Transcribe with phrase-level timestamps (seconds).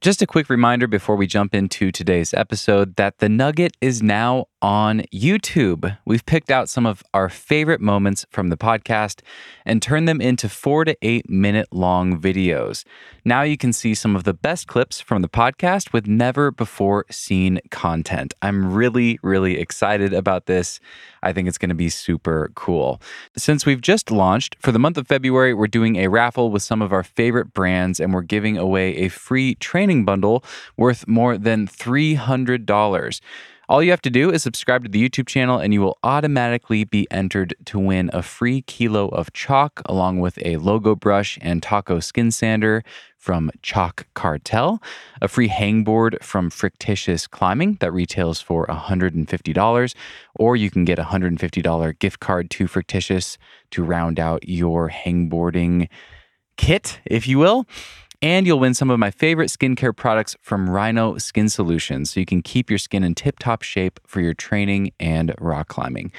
[0.00, 4.46] Just a quick reminder before we jump into today's episode that The Nugget is now
[4.62, 5.96] on YouTube.
[6.04, 9.20] We've picked out some of our favorite moments from the podcast
[9.64, 12.84] and turned them into four to eight minute long videos.
[13.24, 17.06] Now you can see some of the best clips from the podcast with never before
[17.10, 18.34] seen content.
[18.42, 20.80] I'm really, really excited about this.
[21.22, 23.00] I think it's going to be super cool.
[23.36, 26.82] Since we've just launched, for the month of February, we're doing a raffle with some
[26.82, 30.44] of our favorite brands and we're giving away a free training bundle
[30.76, 33.20] worth more than $300.
[33.70, 36.82] All you have to do is subscribe to the YouTube channel, and you will automatically
[36.82, 41.62] be entered to win a free kilo of chalk along with a logo brush and
[41.62, 42.82] taco skin sander
[43.16, 44.82] from Chalk Cartel,
[45.22, 49.94] a free hangboard from Frictitious Climbing that retails for $150,
[50.34, 53.38] or you can get a $150 gift card to Frictitious
[53.70, 55.88] to round out your hangboarding
[56.56, 57.66] kit, if you will.
[58.22, 62.26] And you'll win some of my favorite skincare products from Rhino Skin Solutions so you
[62.26, 66.12] can keep your skin in tip top shape for your training and rock climbing.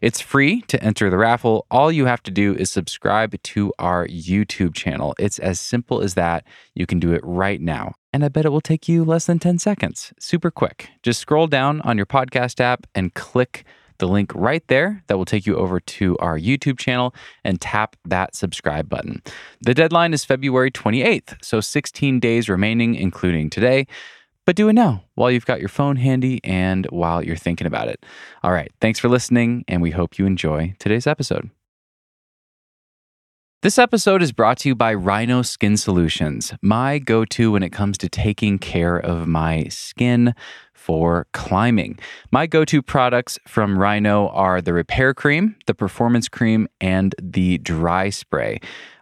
[0.00, 1.66] It's free to enter the raffle.
[1.68, 5.16] All you have to do is subscribe to our YouTube channel.
[5.18, 6.44] It's as simple as that.
[6.74, 7.94] You can do it right now.
[8.12, 10.12] And I bet it will take you less than 10 seconds.
[10.20, 10.90] Super quick.
[11.02, 13.64] Just scroll down on your podcast app and click
[13.98, 17.96] the link right there that will take you over to our YouTube channel and tap
[18.04, 19.22] that subscribe button.
[19.60, 23.86] The deadline is February 28th, so 16 days remaining, including today.
[24.46, 27.88] But do it now while you've got your phone handy and while you're thinking about
[27.88, 28.06] it.
[28.42, 31.50] All right, thanks for listening, and we hope you enjoy today's episode.
[33.60, 37.70] This episode is brought to you by Rhino Skin Solutions, my go to when it
[37.70, 40.32] comes to taking care of my skin
[40.88, 41.98] for climbing.
[42.32, 47.58] My go to products from Rhino are the repair cream, the performance cream, and the
[47.58, 48.58] dry spray.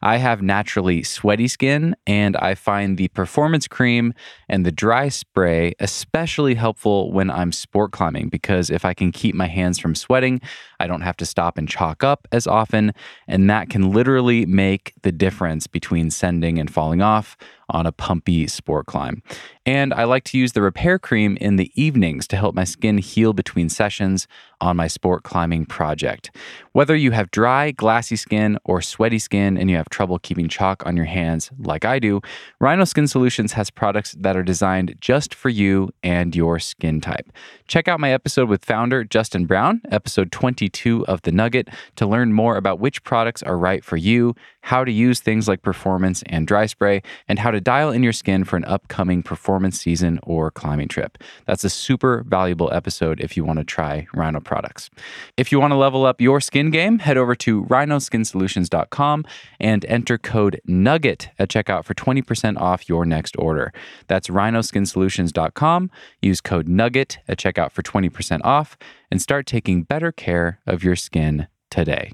[0.07, 4.15] I have naturally sweaty skin, and I find the performance cream
[4.49, 9.35] and the dry spray especially helpful when I'm sport climbing because if I can keep
[9.35, 10.41] my hands from sweating,
[10.79, 12.93] I don't have to stop and chalk up as often.
[13.27, 17.37] And that can literally make the difference between sending and falling off
[17.69, 19.25] on a pumpy sport climb.
[19.65, 22.99] And I like to use the repair cream in the evenings to help my skin
[22.99, 24.29] heal between sessions
[24.61, 26.31] on my sport climbing project.
[26.73, 30.85] Whether you have dry, glassy skin or sweaty skin and you have trouble keeping chalk
[30.87, 32.21] on your hands like I do,
[32.61, 37.33] Rhino Skin Solutions has products that are designed just for you and your skin type.
[37.67, 42.33] Check out my episode with founder Justin Brown, episode 22 of The Nugget, to learn
[42.33, 46.47] more about which products are right for you, how to use things like performance and
[46.47, 50.51] dry spray, and how to dial in your skin for an upcoming performance season or
[50.51, 51.19] climbing trip.
[51.47, 54.89] That's a super valuable episode if you want to try Rhino products.
[55.37, 59.25] If you want to level up your skin game, head over to rhinoskinsolutions.com
[59.61, 63.73] and enter code NUGGET at checkout for 20% off your next order.
[64.07, 65.91] That's rhinoskinsolutions.com.
[66.23, 68.79] Use code NUGGET at checkout for 20% off
[69.11, 72.13] and start taking better care of your skin today.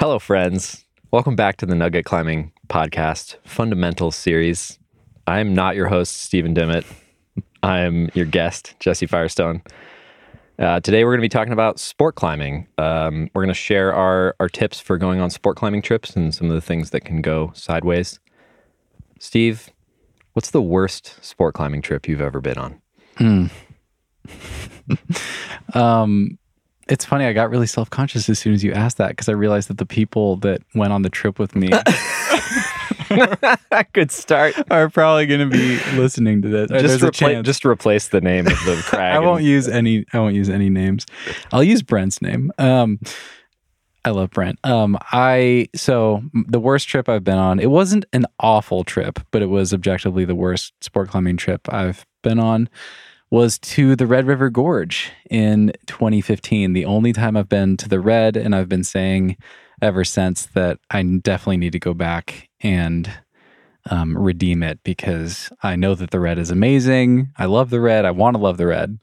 [0.00, 0.86] Hello, friends.
[1.10, 4.78] Welcome back to the Nugget Climbing Podcast Fundamentals Series.
[5.26, 6.86] I'm not your host, Steven Dimmitt.
[7.62, 9.60] I'm your guest, Jesse Firestone.
[10.58, 12.66] Uh, today, we're going to be talking about sport climbing.
[12.78, 16.34] Um, we're going to share our, our tips for going on sport climbing trips and
[16.34, 18.20] some of the things that can go sideways.
[19.18, 19.68] Steve,
[20.32, 22.80] what's the worst sport climbing trip you've ever been on?
[25.74, 26.39] Um,
[26.90, 27.24] it's funny.
[27.24, 29.78] I got really self conscious as soon as you asked that because I realized that
[29.78, 31.70] the people that went on the trip with me
[33.92, 34.54] Good start.
[34.70, 36.70] are probably going to be listening to this.
[36.70, 39.14] Just, repla- just replace the name of the crag.
[39.16, 40.04] I won't and- use any.
[40.12, 41.06] I won't use any names.
[41.52, 42.52] I'll use Brent's name.
[42.58, 43.00] Um,
[44.04, 44.58] I love Brent.
[44.64, 47.58] Um, I so the worst trip I've been on.
[47.60, 52.06] It wasn't an awful trip, but it was objectively the worst sport climbing trip I've
[52.22, 52.68] been on.
[53.30, 56.72] Was to the Red River Gorge in 2015.
[56.72, 59.36] The only time I've been to the Red, and I've been saying
[59.80, 63.08] ever since that I definitely need to go back and
[63.88, 67.32] um, redeem it because I know that the Red is amazing.
[67.38, 68.04] I love the Red.
[68.04, 68.98] I want to love the Red,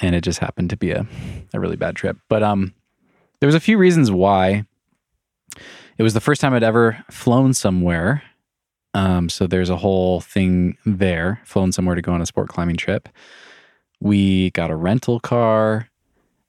[0.00, 1.04] and it just happened to be a,
[1.52, 2.18] a really bad trip.
[2.28, 2.74] But um,
[3.40, 4.64] there was a few reasons why.
[5.98, 8.22] It was the first time I'd ever flown somewhere.
[8.94, 12.76] Um, so there's a whole thing there, flown somewhere to go on a sport climbing
[12.76, 13.08] trip.
[14.00, 15.88] We got a rental car.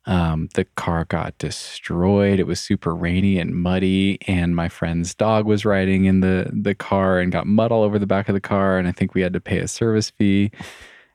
[0.05, 2.39] Um, the car got destroyed.
[2.39, 6.75] It was super rainy and muddy, and my friend's dog was riding in the the
[6.75, 8.77] car and got mud all over the back of the car.
[8.77, 10.51] And I think we had to pay a service fee.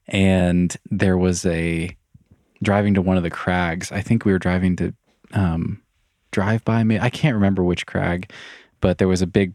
[0.06, 1.94] And there was a
[2.62, 3.92] driving to one of the crags.
[3.92, 4.94] I think we were driving to
[5.34, 5.82] um,
[6.30, 6.98] drive by me.
[6.98, 8.32] I can't remember which crag,
[8.80, 9.52] but there was a big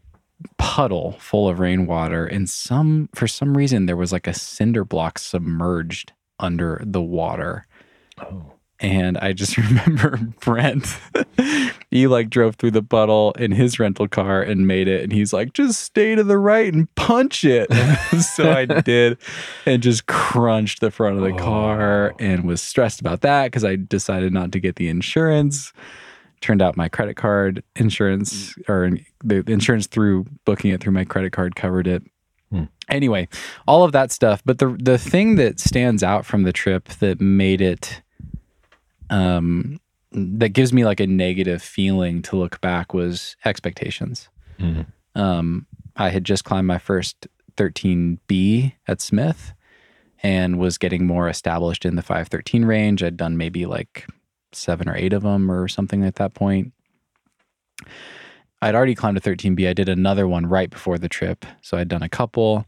[0.58, 5.20] puddle full of rainwater, and some for some reason there was like a cinder block
[5.20, 7.68] submerged under the water.
[8.18, 8.54] Oh.
[8.80, 10.86] And I just remember Brent,
[11.90, 15.04] he like drove through the puddle in his rental car and made it.
[15.04, 17.72] And he's like, just stay to the right and punch it.
[18.36, 19.18] so I did
[19.66, 22.16] and just crunched the front of the car oh.
[22.20, 25.72] and was stressed about that because I decided not to get the insurance.
[26.44, 28.92] Turned out my credit card insurance or
[29.24, 32.04] the insurance through booking it through my credit card covered it.
[32.90, 33.30] Anyway,
[33.66, 34.42] all of that stuff.
[34.44, 38.02] But the the thing that stands out from the trip that made it
[39.10, 39.80] um,
[40.12, 44.28] that gives me like a negative feeling to look back was expectations.
[44.60, 44.86] Mhm.
[45.16, 47.26] Um, I had just climbed my first
[47.56, 49.54] 13B at Smith
[50.22, 53.02] and was getting more established in the 513 range.
[53.02, 54.06] I'd done maybe like
[54.56, 56.74] seven or eight of them or something at that point.
[58.62, 59.68] I'd already climbed a 13B.
[59.68, 61.46] I did another one right before the trip.
[61.62, 62.66] So I'd done a couple.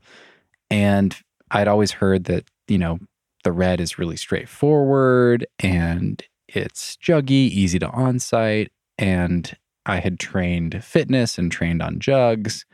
[0.69, 1.15] And
[1.51, 2.99] I'd always heard that, you know,
[3.45, 8.71] the red is really straightforward and it's juggy, easy to on site.
[8.97, 9.55] And
[9.85, 12.65] I had trained fitness and trained on jugs.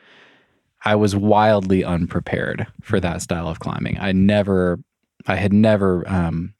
[0.83, 3.99] I was wildly unprepared for that style of climbing.
[3.99, 4.79] I never,
[5.27, 6.55] I had never um,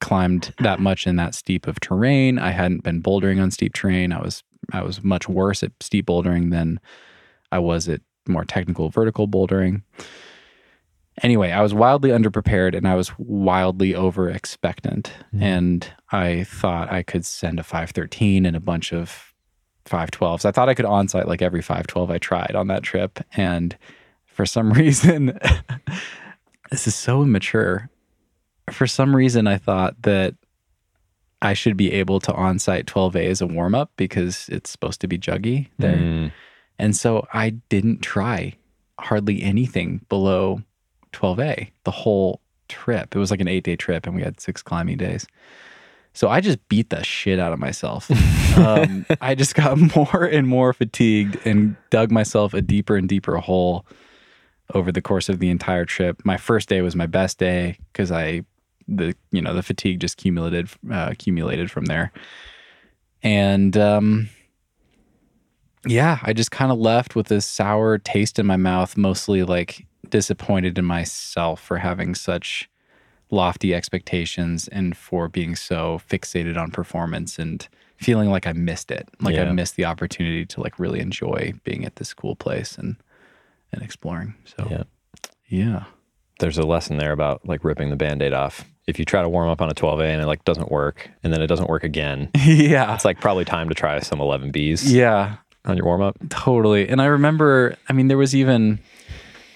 [0.00, 2.38] climbed that much in that steep of terrain.
[2.38, 4.12] I hadn't been bouldering on steep terrain.
[4.12, 4.42] I was,
[4.72, 6.80] I was much worse at steep bouldering than
[7.50, 9.82] I was at more technical vertical bouldering.
[11.22, 15.12] Anyway, I was wildly underprepared and I was wildly over expectant.
[15.34, 15.42] Mm-hmm.
[15.42, 19.34] And I thought I could send a 513 and a bunch of
[19.86, 20.44] 512s.
[20.44, 23.18] I thought I could onsite like every 512 I tried on that trip.
[23.36, 23.76] And
[24.26, 25.38] for some reason,
[26.70, 27.90] this is so immature.
[28.70, 30.34] For some reason, I thought that
[31.40, 35.00] I should be able to on site 12A as a warm up because it's supposed
[35.02, 35.96] to be juggy there.
[35.96, 36.32] Mm.
[36.78, 38.54] And so I didn't try
[38.98, 40.62] hardly anything below
[41.12, 43.14] 12A the whole trip.
[43.14, 45.26] It was like an eight day trip and we had six climbing days.
[46.12, 48.10] So I just beat the shit out of myself.
[48.56, 53.36] um, I just got more and more fatigued and dug myself a deeper and deeper
[53.36, 53.86] hole
[54.74, 56.20] over the course of the entire trip.
[56.24, 58.42] My first day was my best day because I,
[58.88, 62.10] the you know the fatigue just accumulated uh, accumulated from there,
[63.22, 64.28] and um,
[65.86, 69.86] yeah, I just kind of left with this sour taste in my mouth, mostly like
[70.08, 72.68] disappointed in myself for having such
[73.30, 77.68] lofty expectations and for being so fixated on performance and
[77.98, 79.08] feeling like I missed it.
[79.20, 82.96] Like I missed the opportunity to like really enjoy being at this cool place and
[83.72, 84.34] and exploring.
[84.44, 84.82] So Yeah.
[85.48, 85.84] yeah.
[86.40, 88.64] There's a lesson there about like ripping the band-aid off.
[88.88, 91.32] If you try to warm up on a 12A and it like doesn't work and
[91.32, 92.94] then it doesn't work again, yeah.
[92.94, 95.36] it's like probably time to try some 11Bs Yeah.
[95.66, 96.16] on your warm up.
[96.30, 96.88] Totally.
[96.88, 98.78] And I remember, I mean, there was even,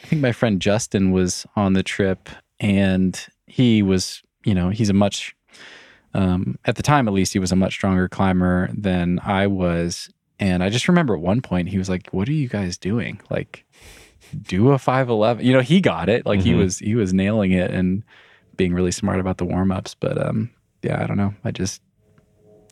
[0.04, 2.28] I think my friend Justin was on the trip
[2.60, 5.34] and he was, you know, he's a much,
[6.14, 10.10] um, at the time at least, he was a much stronger climber than I was.
[10.38, 13.20] And I just remember at one point he was like, What are you guys doing?
[13.30, 13.64] Like,
[14.46, 15.44] do a 511.
[15.46, 16.26] You know, he got it.
[16.26, 16.58] Like, he Mhm.
[16.58, 18.02] was, he was nailing it and
[18.62, 19.96] being really smart about the warm ups.
[19.96, 20.48] But, um,
[20.82, 21.34] yeah, I don't know.
[21.44, 21.82] I just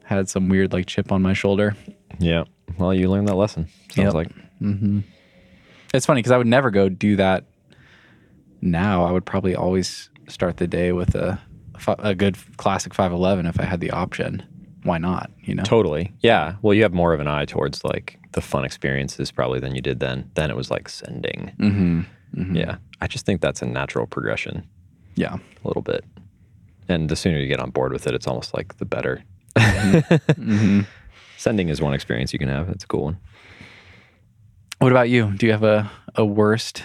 [0.05, 1.75] had some weird like chip on my shoulder.
[2.21, 2.45] Yeah.
[2.79, 3.67] Well, you learned that lesson.
[3.91, 4.15] Sounds Yep.
[4.15, 4.29] like.
[4.63, 5.01] Mm-hmm.
[5.93, 7.45] It's funny because I would never go do that
[8.61, 9.05] now.
[9.05, 11.41] I would probably always start the day with a
[11.99, 14.45] a good classic 511 if I had the option.
[14.85, 15.31] Why not?
[15.43, 15.63] You know.
[15.65, 16.13] Totally.
[16.21, 16.55] Yeah.
[16.63, 19.81] Well, you have more of an eye towards like the fun experiences probably than you
[19.81, 20.31] did then.
[20.35, 21.51] Then it was like sending.
[21.59, 22.55] Mm-hmm.
[22.55, 22.77] Yeah.
[23.01, 24.67] I just think that's a natural progression
[25.15, 25.35] Yeah.
[25.65, 26.05] a little bit.
[26.89, 29.23] And the sooner you get on board with it, it's almost like the better.
[29.59, 30.81] hmm
[31.37, 32.69] Sending is one experience you can have.
[32.69, 33.19] It's a cool one.
[34.79, 35.33] What about you?
[35.33, 36.83] Do you have a a worst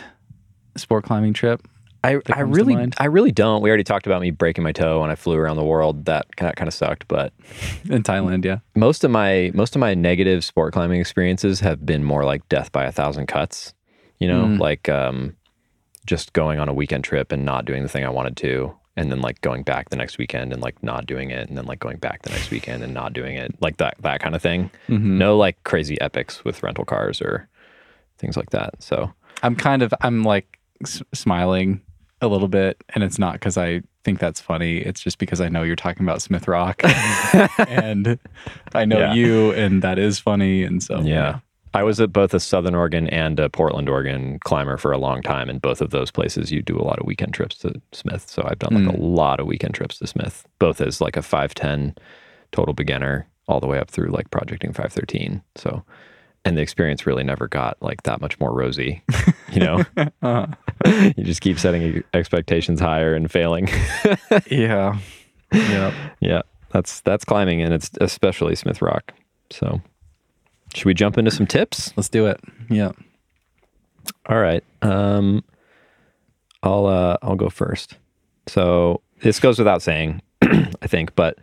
[0.78, 1.68] sport climbing trip?
[2.04, 2.76] I, I really?
[3.00, 3.62] I really don't.
[3.64, 6.06] We already talked about me breaking my toe when I flew around the world.
[6.06, 7.34] That kind of, kind of sucked, but
[7.90, 8.60] In Thailand, yeah.
[8.76, 12.72] most of my most of my negative sport climbing experiences have been more like death
[12.72, 13.74] by a thousand cuts.
[14.20, 14.60] You know, Mm.
[14.60, 15.36] like um,
[16.06, 19.12] just going on a weekend trip and not doing the thing I wanted to, and
[19.12, 21.80] then like going back the next weekend and like not doing it, and then like
[21.80, 24.70] going back the next weekend and not doing it, like that that kind of thing.
[24.88, 25.18] Mhm.
[25.18, 27.48] No like crazy epics with rental cars or
[28.18, 28.82] things like that.
[28.82, 29.12] So
[29.44, 31.82] I'm kind of I'm like s- smiling
[32.22, 34.78] a little bit, and it's not because I think that's funny.
[34.78, 36.82] It's just because I know you're talking about Smith Rock,
[37.68, 38.18] and
[38.74, 39.14] I know Yeah.
[39.14, 40.64] you, and that is funny.
[40.64, 41.40] And so Yeah.
[41.76, 45.22] I was at both a Southern Oregon and a Portland, Oregon climber for a long
[45.22, 45.50] time.
[45.50, 48.30] And both of those places, you do a lot of weekend trips to Smith.
[48.30, 51.20] So I've done like a lot of weekend trips to Smith, both as like a
[51.20, 51.98] 5'10
[52.54, 55.42] total beginner all the way up through like projecting 513.
[55.58, 55.84] So,
[56.46, 59.04] and the experience really never got like that much more rosy,
[59.52, 59.84] you know?
[60.22, 60.48] Uh,
[61.18, 63.68] you just keep setting expectations higher and failing.
[64.50, 64.98] yeah,
[65.52, 65.94] yeah.
[66.22, 66.42] yeah.
[66.70, 69.12] That's, that's climbing and it's especially Smith Rock.
[69.52, 69.82] So,
[70.76, 71.94] should we jump into some tips?
[71.96, 72.40] Let's do it.
[72.70, 72.92] Yeah.
[74.28, 74.64] All right.
[74.82, 75.44] Um,
[76.64, 77.96] I'll uh, I'll go first.
[78.48, 81.38] So this goes without saying, I think, but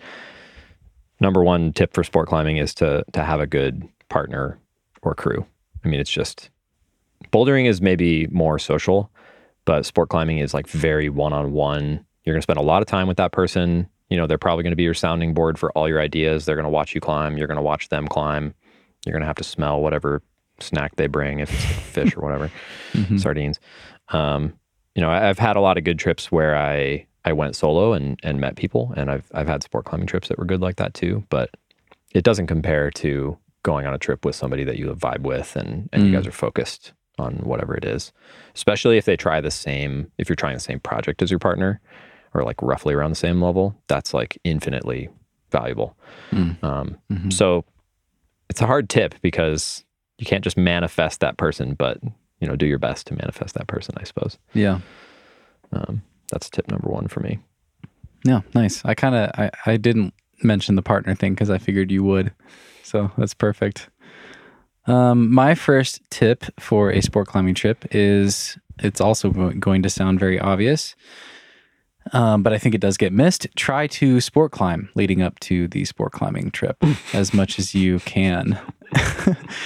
[1.20, 4.58] number one tip for sport climbing is to to have a good partner
[5.02, 5.46] or crew.
[5.84, 6.50] I mean, it's just
[7.32, 9.10] bouldering is maybe more social,
[9.64, 12.04] but sport climbing is like very one on one.
[12.24, 13.88] You're going to spend a lot of time with that person.
[14.10, 16.44] You know, they're probably going to be your sounding board for all your ideas.
[16.44, 17.38] They're going to watch you climb.
[17.38, 18.54] You're going to watch them climb.
[19.04, 20.22] You're going to have to smell whatever
[20.60, 22.50] snack they bring, if it's fish or whatever,
[23.18, 23.58] sardines.
[24.08, 24.54] Um,
[24.94, 28.18] you know, I've had a lot of good trips where I I went solo and
[28.22, 30.94] and met people, and I've I've had sport climbing trips that were good like that
[30.94, 31.24] too.
[31.30, 31.50] But
[32.12, 35.88] it doesn't compare to going on a trip with somebody that you vibe with, and
[35.92, 38.12] and you guys are focused on whatever it is.
[38.54, 41.80] Especially if they try the same, if you're trying the same project as your partner,
[42.34, 45.08] or like roughly around the same level, that's like infinitely
[45.50, 45.96] valuable.
[46.62, 46.98] Um,
[47.30, 47.64] So
[48.52, 49.82] it's a hard tip because
[50.18, 51.98] you can't just manifest that person, but
[52.38, 53.94] you know, do your best to manifest that person.
[53.96, 54.80] I suppose Yeah.
[55.72, 57.38] um, that's tip number one for me.
[58.24, 58.42] Yeah.
[58.54, 58.84] Nice.
[58.84, 62.32] I kind of I, I didn't mention the partner thing because I figured you would.
[62.82, 63.88] So that's perfect.
[64.86, 70.20] Um, my first tip for a sport climbing trip is it's also going to sound
[70.20, 70.94] very obvious,
[72.12, 73.46] um, but I think it does get missed.
[73.56, 76.76] Try to sport climb leading up to the sport climbing trip
[77.12, 78.60] as much as you can.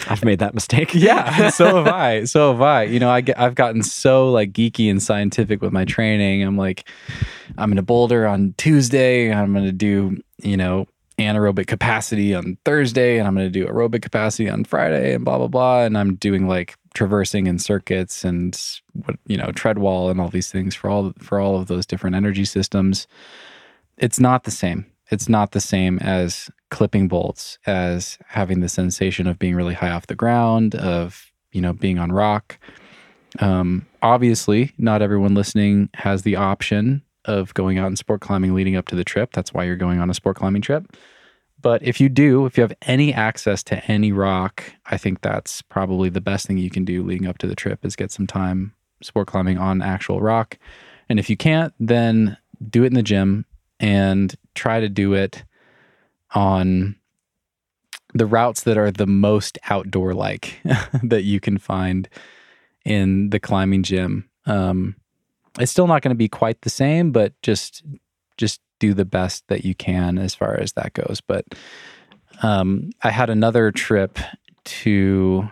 [0.09, 0.95] I've made that mistake.
[1.07, 2.25] Yeah, so have I.
[2.25, 2.85] So have I.
[2.85, 6.43] You know, I get, I've gotten so like geeky and scientific with my training.
[6.43, 6.89] I'm like,
[7.59, 9.33] I'm going to boulder on Tuesday.
[9.33, 10.87] I'm going to do, you know,
[11.19, 15.39] anaerobic capacity on Thursday, and I'm going to do aerobic capacity on Friday, and blah
[15.39, 15.85] blah blah.
[15.85, 18.59] And I'm doing like traversing and circuits and
[18.95, 21.85] what you know, tread wall and all these things for all for all of those
[21.85, 23.07] different energy systems.
[23.99, 24.87] It's not the same.
[25.11, 29.91] It's not the same as clipping bolts, as having the sensation of being really high
[29.91, 32.59] off the ground, of you know being on rock.
[33.41, 38.75] Um, obviously, not everyone listening has the option of going out and sport climbing leading
[38.75, 39.33] up to the trip.
[39.35, 40.97] That's why you're going on a sport climbing trip.
[41.67, 45.63] But if you do, if you have any access to any rock, I think that's
[45.63, 48.25] probably the best thing you can do leading up to the trip is get some
[48.25, 50.59] time sport climbing on actual rock.
[51.09, 52.37] And if you can't, then
[52.71, 53.47] do it in the gym
[53.81, 55.43] and try to do it
[56.37, 56.95] on
[58.15, 60.61] the routes that are the most outdoor like
[61.03, 62.09] that you can find
[62.85, 64.31] in the climbing gym.
[64.47, 64.95] Um,
[65.59, 67.83] it's still not going to be quite the same, but just
[68.37, 71.21] just do the best that you can as far as that goes.
[71.27, 71.45] But
[72.43, 74.19] um, I had another trip
[74.65, 75.49] to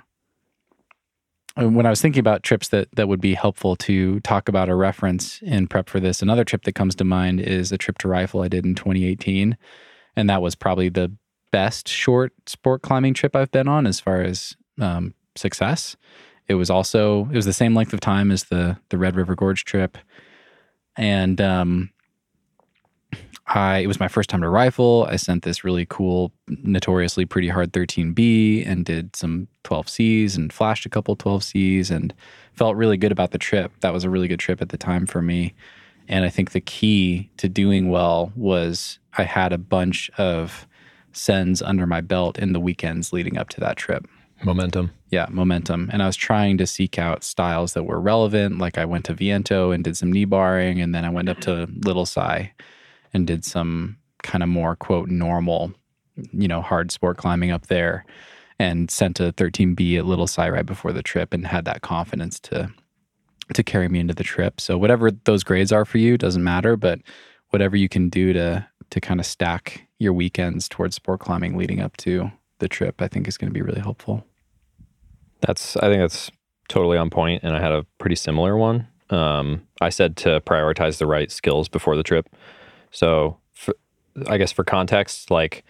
[1.56, 4.68] uh, when I was thinking about trips that that would be helpful to talk about
[4.68, 6.20] or reference in prep for this.
[6.20, 9.56] Another trip that comes to mind is a trip to Rifle I did in 2018,
[10.16, 11.12] and that was probably the
[11.52, 15.96] best short sport climbing trip I've been on as far as um, success.
[16.48, 19.36] It was also it was the same length of time as the the Red River
[19.36, 19.96] Gorge trip,
[20.96, 21.90] and um,
[23.46, 25.06] I it was my first time to Rifle.
[25.08, 30.86] I sent this really cool, notoriously pretty hard 13B and did some 12Cs and flashed
[30.86, 32.14] a couple 12Cs and
[32.54, 33.72] felt really good about the trip.
[33.80, 35.54] That was a really good trip at the time for me.
[36.08, 40.66] And I think the key to doing well was I had a bunch of
[41.12, 44.06] sends under my belt in the weekends leading up to that trip
[44.42, 44.90] Momentum.
[45.10, 45.90] yeah, momentum.
[45.92, 48.58] And I was trying to seek out styles that were relevant.
[48.58, 51.40] Like I went to Viento and did some knee barring, and then I went up
[51.42, 52.50] to Little Si
[53.14, 55.72] and did some kind of more quote normal,
[56.32, 58.04] you know, hard sport climbing up there,
[58.58, 62.38] and sent a 13B at Little Si right before the trip, and had that confidence
[62.40, 62.70] to
[63.52, 64.60] to carry me into the trip.
[64.60, 67.00] So whatever those grades are for you doesn't matter, but
[67.50, 71.80] whatever you can do to to kind of stack your weekends towards sport climbing leading
[71.80, 74.24] up to the trip, I think is going to be really helpful.
[75.40, 76.30] That's I think that's
[76.68, 78.88] totally on point, and I had a pretty similar one.
[79.10, 82.28] Um, I said to prioritize the right skills before the trip.
[82.94, 83.74] So, for,
[84.26, 85.64] I guess for context, like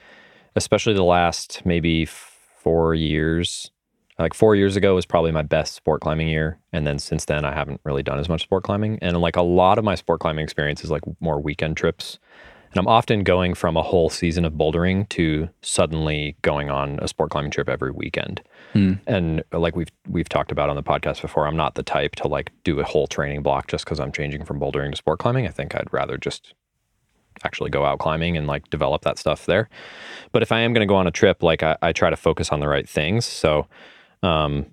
[0.54, 3.70] especially the last maybe four years,
[4.16, 7.44] Like four years ago was probably my best sport climbing year, and then since then
[7.44, 8.98] I haven't really done as much sport climbing.
[9.02, 12.20] And like a lot of my sport climbing experience is like more weekend trips,
[12.70, 17.08] and I'm often going from a whole season of bouldering to suddenly going on a
[17.08, 18.40] sport climbing trip every weekend.
[18.72, 18.94] Hmm.
[19.08, 22.28] And like we've we've talked about on the podcast before, I'm not the type to
[22.28, 25.48] like do a whole training block just because I'm changing from bouldering to sport climbing.
[25.48, 26.54] I think I'd rather just
[27.42, 29.68] actually go out climbing and like develop that stuff there.
[30.32, 32.16] But if I am going to go on a trip, like I, I try to
[32.16, 33.24] focus on the right things.
[33.24, 33.66] So
[34.22, 34.66] um,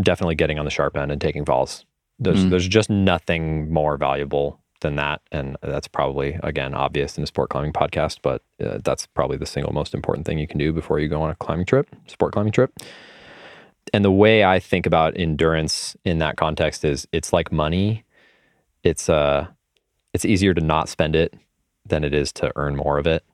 [0.00, 1.84] definitely getting on the sharp end and taking falls.
[2.18, 2.50] There's Mm.
[2.50, 7.50] there's just nothing more valuable than that, and that's probably again obvious in a sport
[7.50, 10.98] climbing podcast, but uh, that's probably the single most important thing you can do before
[10.98, 12.72] you go on a climbing trip, sport climbing trip.
[13.92, 18.04] And the way I think about endurance in that context is it's like money.
[18.82, 19.46] It's uh
[20.12, 21.34] it's easier to not spend it
[21.88, 23.24] than it is to earn more of it.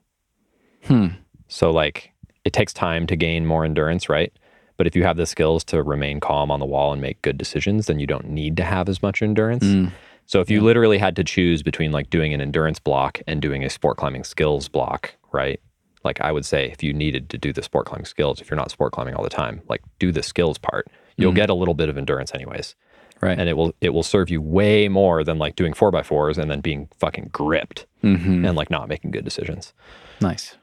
[0.85, 1.07] Hmm.
[1.47, 2.11] So like
[2.43, 4.31] it takes time to gain more endurance, right?
[4.77, 7.37] But if you have the skills to remain calm on the wall and make good
[7.37, 9.63] decisions, then you don't need to have as much endurance.
[9.63, 9.91] Mm.
[10.25, 13.63] So if you literally had to choose between like doing an endurance block and doing
[13.63, 15.61] a sport climbing skills block, right?
[16.03, 18.57] Like I would say if you needed to do the sport climbing skills, if you're
[18.57, 20.87] not sport climbing all the time, like do the skills part.
[21.17, 22.75] You'll get a little bit of endurance anyways.
[23.21, 23.39] Right.
[23.39, 26.37] And it will it will serve you way more than like doing four by fours
[26.37, 29.73] and then being fucking gripped hmm and like not making good decisions.
[30.21, 30.57] Nice.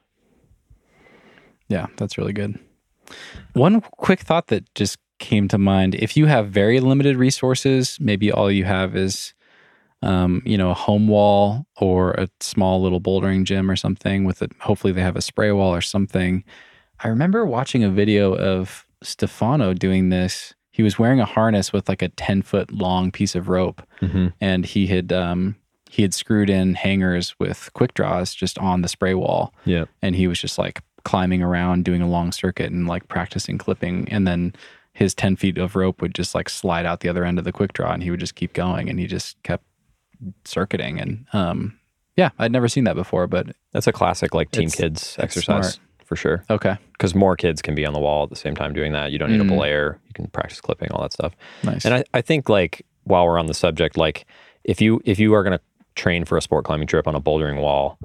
[1.68, 2.58] Yeah, that's really good.
[3.54, 8.30] One quick thought that just came to mind if you have very limited resources, maybe
[8.30, 9.34] all you have is,
[10.02, 14.42] um, you know, a home wall or a small little bouldering gym or something with
[14.42, 14.52] it.
[14.60, 16.44] Hopefully, they have a spray wall or something.
[17.00, 20.54] I remember watching a video of Stefano doing this.
[20.72, 23.82] He was wearing a harness with like a 10 foot long piece of rope.
[24.00, 24.28] Mm-hmm.
[24.40, 25.54] and he had um,
[25.88, 29.54] he had screwed in hangers with quick draws just on the spray wall.
[29.64, 29.84] Yeah.
[30.02, 34.08] and he was just like climbing around doing a long circuit and like practicing clipping.
[34.10, 34.54] And then
[34.94, 37.52] his 10 feet of rope would just like slide out the other end of the
[37.52, 38.88] quick draw and he would just keep going.
[38.88, 39.64] And he just kept
[40.44, 40.98] circuiting.
[41.00, 41.78] And um
[42.14, 45.80] yeah i'd never seen that before but That's a classic like team kids exercise
[46.12, 46.44] for sure.
[46.50, 49.12] okay Because more kids can be on the wall at the same time doing that.
[49.12, 49.50] You don't need Mm.
[49.50, 49.94] a belayer.
[50.08, 51.32] You can practice clipping, all that stuff.
[51.64, 54.26] nice And I, I think like while we're on the subject, like
[54.64, 55.60] if you if you are gonna
[55.94, 57.98] train for a sport climbing trip on a bouldering wall,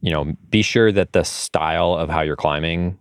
[0.00, 2.98] you know, be sure that the style of how you're climbing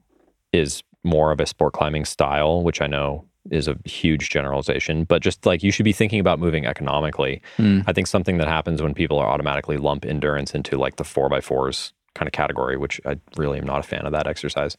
[0.52, 5.22] is more of a sport climbing style, which I know is a huge generalization, but
[5.22, 7.42] just like you should be thinking about moving economically.
[7.58, 7.84] Mm.
[7.88, 11.30] I think something that happens when people are automatically lump endurance into like the four
[11.30, 14.78] by fours kind of category, which I really am not a fan of that exercise.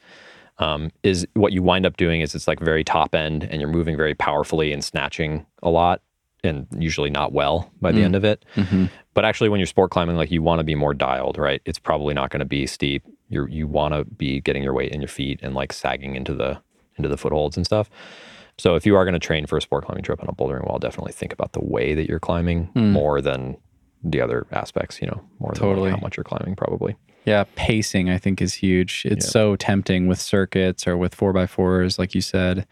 [0.58, 3.70] Um, is what you wind up doing is it's like very top end and you're
[3.70, 6.00] moving very powerfully and snatching a lot
[6.44, 8.04] and usually not well by the Mm.
[8.04, 8.44] end of it.
[8.54, 8.88] Mhm.
[9.14, 11.60] But actually, when you're sport climbing, like you want to be more dialed, right?
[11.64, 13.02] It's probably not going to be steep.
[13.30, 16.34] You're you want to be getting your weight in your feet and like sagging into
[16.34, 16.58] the
[16.96, 17.90] into the footholds and stuff.
[18.58, 20.68] So if you are going to train for a sport climbing trip on a bouldering
[20.68, 22.92] wall, definitely think about the way that you're climbing Mm.
[22.92, 23.56] more than
[24.04, 25.00] the other aspects.
[25.00, 25.90] You know, more than Totally.
[25.90, 26.94] like how much you're climbing, probably.
[27.24, 29.02] Yeah, pacing I think is huge.
[29.06, 29.30] It's Yeah.
[29.30, 32.66] so tempting with circuits or with four by fours, like you said,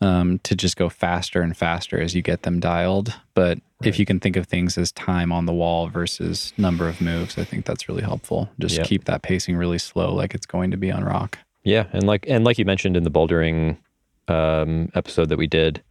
[0.00, 3.14] um, to just go faster and faster as you get them dialed.
[3.34, 7.00] But if you can think of things as time on the wall versus number of
[7.00, 8.50] moves, I think that's really helpful.
[8.58, 8.86] Just Yep.
[8.86, 11.38] keep that pacing really slow, like it's going to be on rock.
[11.64, 13.76] Yeah, and like and like you mentioned in the bouldering
[14.28, 15.82] um, episode that we did,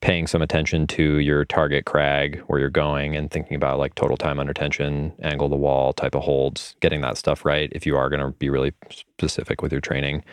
[0.00, 4.16] paying some attention to your target crag where you're going and thinking about like total
[4.16, 7.70] time under tension, angle the wall, type of holds, getting that stuff right.
[7.72, 10.24] If you are going to be really specific with your training,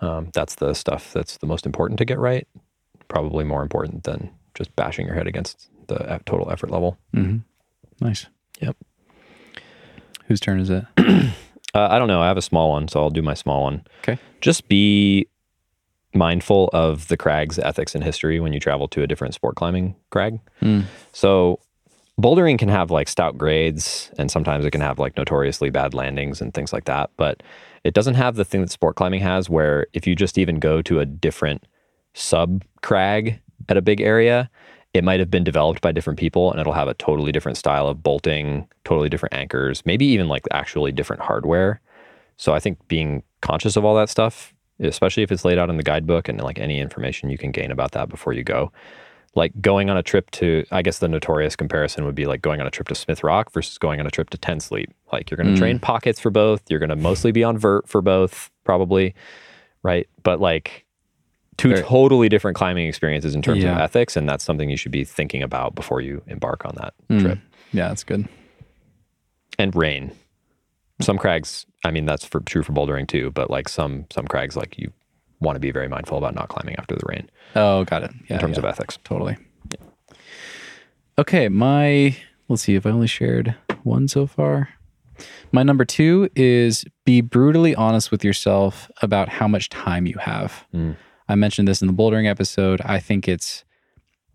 [0.00, 2.46] um, that's the stuff that's the most important to get right.
[3.08, 6.96] Probably more important than just bashing your head against the total effort level.
[7.14, 7.38] Mm-hmm.
[8.04, 8.26] Nice.
[8.60, 8.76] Yep.
[10.26, 10.84] Whose turn is it?
[11.74, 12.22] Uh, I don't know.
[12.22, 13.84] I have a small one, so I'll do my small one.
[14.00, 14.18] Okay.
[14.40, 15.28] Just be
[16.14, 19.94] mindful of the crag's ethics and history when you travel to a different sport climbing
[20.10, 20.40] crag.
[20.62, 20.84] Mm.
[21.12, 21.60] So,
[22.20, 26.40] bouldering can have like stout grades, and sometimes it can have like notoriously bad landings
[26.40, 27.10] and things like that.
[27.16, 27.42] But
[27.84, 30.82] it doesn't have the thing that sport climbing has, where if you just even go
[30.82, 31.64] to a different
[32.14, 34.50] sub crag at a big area,
[34.94, 37.86] it might have been developed by different people and it'll have a totally different style
[37.86, 41.80] of bolting, totally different anchors, maybe even like actually different hardware.
[42.36, 45.76] So I think being conscious of all that stuff, especially if it's laid out in
[45.76, 48.70] the guidebook and like any information you can gain about that before you go.
[49.34, 52.60] Like going on a trip to, I guess the notorious comparison would be like going
[52.60, 54.90] on a trip to Smith Rock versus going on a trip to Ten Sleep.
[55.12, 55.58] Like you're going to Mm.
[55.58, 56.62] train pockets for both.
[56.70, 59.14] You're going to mostly be on vert for both, probably,
[59.82, 60.08] right?
[60.22, 60.84] But like
[61.58, 64.92] two Very- totally different climbing experiences in terms of ethics, and that's something you should
[64.92, 67.20] be thinking about before you embark on that Mm.
[67.20, 67.38] trip.
[67.72, 68.26] Yeah, that's good.
[69.58, 70.12] And rain.
[71.00, 74.56] Some crags, I mean, that's for true for bouldering too, but like some some crags,
[74.56, 74.92] like you
[75.40, 78.10] want to be very mindful about not climbing after the rain Oh, got it.
[78.28, 78.98] Yeah, in terms yeah, of ethics.
[79.04, 79.36] totally.
[81.18, 82.16] Okay, my
[82.48, 84.68] let's see if I only shared one so far.
[85.50, 90.66] My number two is be brutally honest with yourself about how much time you have.
[90.74, 90.96] Mm.
[91.28, 92.80] I mentioned this in the bouldering episode.
[92.84, 93.64] I think it's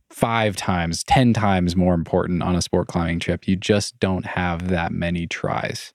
[0.09, 3.47] five times, 10 times more important on a sport climbing trip.
[3.47, 5.93] You just don't have that many tries.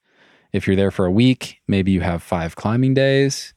[0.53, 3.55] If you're there for a week, maybe you have five climbing days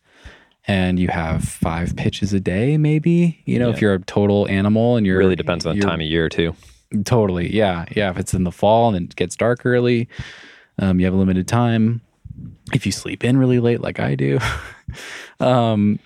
[0.67, 3.41] and you have five pitches a day, maybe.
[3.45, 6.07] You know, if you're a total animal and you're really depends on the time of
[6.07, 6.53] year too.
[7.05, 7.53] Totally.
[7.53, 7.85] Yeah.
[7.95, 8.09] Yeah.
[8.09, 10.07] If it's in the fall and it gets dark early,
[10.79, 12.01] um, you have a limited time.
[12.73, 14.39] If you sleep in really late, like I do,
[15.39, 15.99] um,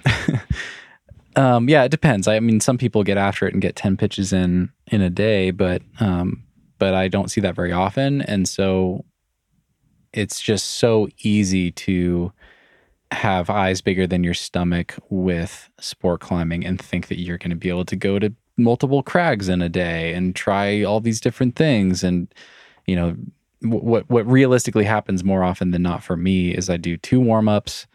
[1.35, 2.27] um, yeah, it depends.
[2.27, 5.51] I mean, some people get after it and get 10 pitches in in a day,
[5.51, 6.43] but, um,
[6.77, 8.21] but I don't see that very often.
[8.21, 9.03] And so
[10.15, 12.31] it's just so easy to
[13.11, 17.55] have eyes bigger than your stomach with sport climbing and think that you're going to
[17.55, 21.55] be able to go to multiple crags in a day and try all these different
[21.55, 22.03] things.
[22.03, 22.33] And
[22.87, 23.15] you know
[23.61, 27.85] what what realistically happens more often than not for me is I do two warm-ups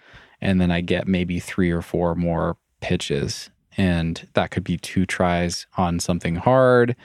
[0.41, 3.51] and then I get maybe 3 or 4 more pitches.
[3.77, 6.97] And that could be two tries on something hard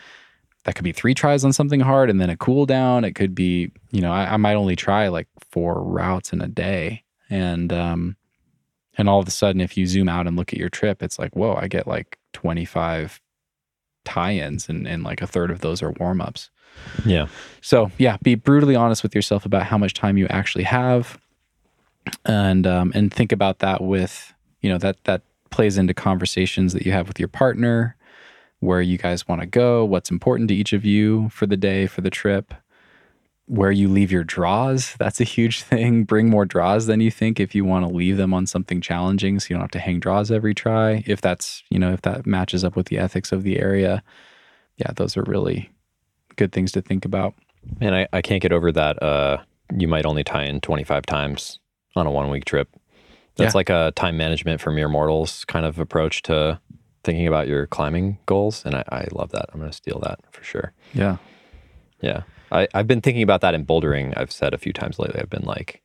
[0.65, 3.05] that could be three tries on something hard and then a cool down.
[3.05, 6.47] It could be you know I, I might only try like four routes in a
[6.47, 7.03] day.
[7.29, 8.17] And um
[8.97, 11.19] and all of a sudden if you zoom out and look at your trip it's
[11.19, 13.19] like whoa i get like 25
[14.05, 16.49] tie-ins and, and like a third of those are warm-ups.
[17.05, 17.27] Yeah.
[17.61, 21.19] so yeah be brutally honest with yourself about how much time you actually have.
[22.25, 26.85] And um and think about that with you know that that plays into conversations that
[26.85, 27.95] you have with your partner
[28.65, 31.87] where you guys want to go what's important to each of you for the day
[31.87, 32.53] for the trip
[33.47, 37.39] where you leave your draws that's a huge thing bring more draws than you think
[37.39, 39.99] if you want to leave them on something challenging so you don't have to hang
[39.99, 43.43] draws every try if that's you know if that matches up with the ethics of
[43.43, 44.01] the area
[44.77, 45.69] yeah those are really
[46.37, 47.33] good things to think about
[47.81, 49.01] And I, I can't get over that.
[49.01, 49.37] Uh,
[49.75, 51.59] you might only tie in 25 times
[51.95, 52.67] on a one week trip.
[53.37, 53.57] That's Yeah.
[53.57, 56.59] like a time management for mere mortals kind of approach to
[57.05, 58.65] thinking about your climbing goals.
[58.65, 59.45] And I, I love that.
[59.53, 60.73] I'm going to steal that for sure.
[60.93, 61.17] yeah
[62.01, 62.23] Yeah.
[62.51, 64.13] I, I've been thinking about that in bouldering.
[64.17, 65.81] I've said a few times lately, I've been like,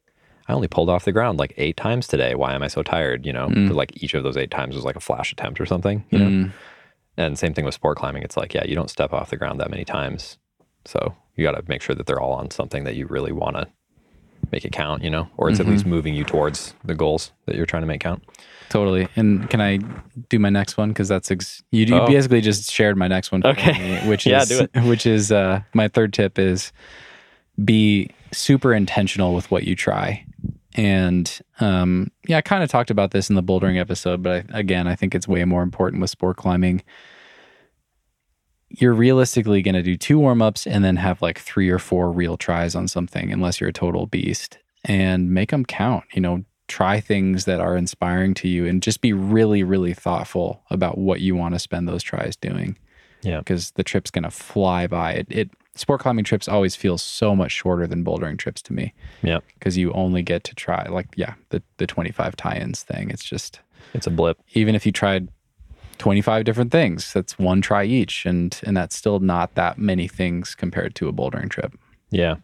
[0.49, 2.35] I only pulled off the ground like eight times today.
[2.35, 3.25] Why am I so tired?
[3.25, 3.73] You know, Mm.
[3.73, 6.27] like each of those eight times was like a flash attempt or something, you know?
[6.27, 6.53] Mm.
[7.17, 8.23] And same thing with sport climbing.
[8.25, 10.39] It's like, yeah, you don't step off the ground that many times.
[10.87, 13.57] So you got to make sure that they're all on something that you really want
[13.57, 13.69] to
[14.53, 17.55] make it count, you know, or it's at least moving you towards the goals that
[17.57, 18.23] you're trying to make count.
[18.69, 19.09] Totally.
[19.17, 19.79] And can I
[20.29, 20.91] do my next one?
[20.91, 22.07] Because that's ex- you, you Oh.
[22.07, 23.45] basically just shared my next one.
[23.45, 24.01] Okay.
[24.03, 24.71] me, which Yeah, is do it.
[24.85, 26.73] which is uh, my third tip is
[27.65, 30.25] be super intentional with what you try.
[30.77, 34.61] And um, yeah, I kind of talked about this in the bouldering episode, but I,
[34.61, 36.83] again, I think it's way more important with sport climbing.
[38.71, 42.11] You're realistically going to do two warm ups and then have like three or four
[42.13, 46.05] real tries on something, unless you're a total beast, and make them count.
[46.15, 50.63] You know, try things that are inspiring to you and just be really, really thoughtful
[50.71, 52.79] about what you want to spend those tries doing.
[53.23, 53.39] Yeah.
[53.41, 55.13] Because the trip's going to fly by.
[55.15, 58.95] It, it, sport climbing trips always feel so much shorter than bouldering trips to me
[59.23, 59.41] Yeah.
[59.55, 63.11] because you only get to try, like, yeah, the, the 25 tie ins thing.
[63.11, 63.61] It's just,
[63.95, 64.39] It's a blip.
[64.55, 65.29] even if you tried
[66.01, 68.27] 25 different things, that's one try each.
[68.27, 71.79] And, and that's still not that many things compared to a bouldering trip.
[72.11, 72.37] Yeah.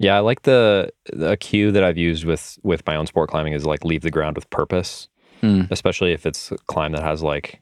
[0.00, 3.52] Yeah, I like the the cue that I've used with with my own sport climbing
[3.52, 5.08] is like leave the ground with purpose,
[5.42, 5.70] Mm.
[5.70, 7.60] especially if it's a climb that has like,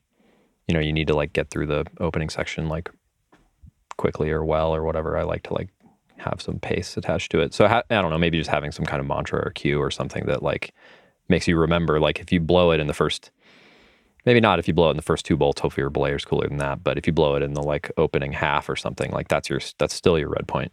[0.68, 2.90] you know, you need to like get through the opening section like
[3.96, 5.16] quickly or well or whatever.
[5.16, 5.68] I like to like
[6.18, 7.54] have some pace attached to it.
[7.54, 9.90] So ha- I don't know, maybe just having some kind of mantra or cue or
[9.90, 10.74] something that like
[11.28, 12.00] makes you remember.
[12.00, 13.30] Like if you blow it in the first,
[14.26, 15.60] maybe not if you blow it in the first two bolts.
[15.60, 16.84] Hopefully your belayer's cooler than that.
[16.84, 19.60] But if you blow it in the like opening half or something, like that's your
[19.78, 20.72] that's still your red point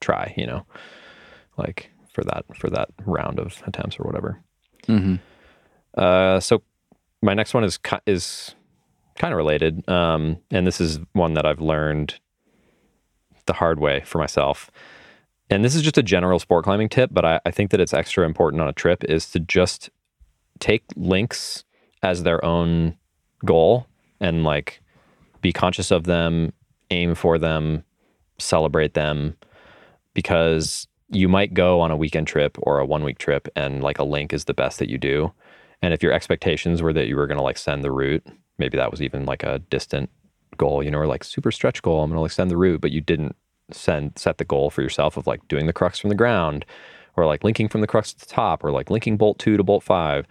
[0.00, 0.32] try.
[0.36, 0.66] You know,
[1.56, 4.40] like for that for that round of attempts or whatever.
[4.86, 5.16] Mm-hmm.
[5.96, 6.62] Uh, so
[7.22, 8.54] my next one is is
[9.16, 12.20] kind of related, um, and this is one that I've learned
[13.46, 14.70] the hard way for myself.
[15.50, 17.92] And this is just a general sport climbing tip, but I, I think that it's
[17.92, 19.90] extra important on a trip is to just
[20.58, 21.63] take links
[22.04, 22.96] as their own
[23.44, 23.86] goal
[24.20, 24.80] and like
[25.40, 26.52] be conscious of them,
[26.90, 27.82] aim for them,
[28.38, 29.36] celebrate them,
[30.12, 33.98] because you might go on a weekend trip or a one week trip and like
[33.98, 35.32] a link is the best that you do.
[35.82, 38.26] And if your expectations were that you were going to like send the route,
[38.58, 40.10] maybe that was even like a distant
[40.56, 42.80] goal, you know, or like super stretch goal, I'm going to like send the route,
[42.80, 43.34] but you didn't
[43.70, 46.66] send set the goal for yourself of like doing the crux from the ground
[47.16, 49.62] or like linking from the crux to the top or like linking bolt 2 to
[49.62, 50.26] bolt 5.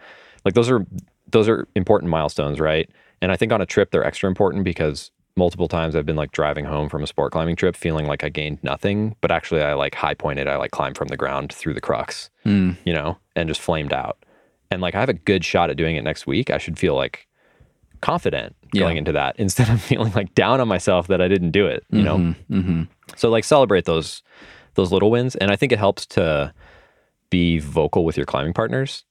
[0.46, 0.86] Like those are
[1.34, 2.90] those are important milestones, right?
[3.22, 6.32] And I think on a trip they're extra important because multiple times I've been like
[6.32, 9.74] driving home from a sport climbing trip feeling like I gained nothing, but actually I
[9.74, 12.78] like high pointed, I like climbed from the ground through the crux, Mm.
[12.86, 14.18] you know, and just flamed out.
[14.72, 16.50] And like I have a good shot at doing it next week.
[16.50, 17.28] I should feel like
[18.02, 18.82] confident Yeah.
[18.82, 21.84] going into that instead of feeling like down on myself that I didn't do it,
[21.90, 22.18] you know.
[22.52, 22.84] Mm-hmm.
[23.16, 24.22] So like celebrate those
[24.76, 26.52] those little wins, and I think it helps to
[27.30, 29.04] be vocal with your climbing partners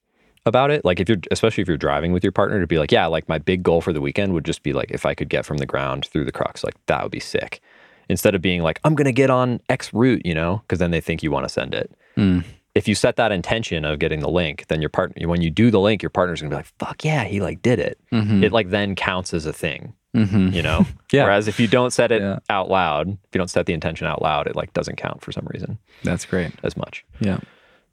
[0.46, 0.84] about it.
[0.84, 3.28] Like if you're especially if you're driving with your partner to be like, yeah, like
[3.28, 5.58] my big goal for the weekend would just be like if I could get from
[5.58, 7.60] the ground through the crux, like that would be sick.
[8.08, 11.00] Instead of being like, I'm gonna get on X route, you know, because then they
[11.00, 11.92] think you want to send it.
[12.16, 12.44] Mm.
[12.74, 15.70] If you set that intention of getting the link, then your partner when you do
[15.70, 17.98] the link, your partner's gonna be like, fuck yeah, he like did it.
[18.12, 18.42] Mhm.
[18.42, 20.52] It like then counts as a thing Mhm.
[20.52, 21.24] you know Yeah.
[21.24, 22.38] whereas if you don't set it Yeah.
[22.50, 25.32] out loud if you don't set the intention out loud it like doesn't count for
[25.32, 26.52] some reason That's great.
[26.62, 27.38] as much Yeah.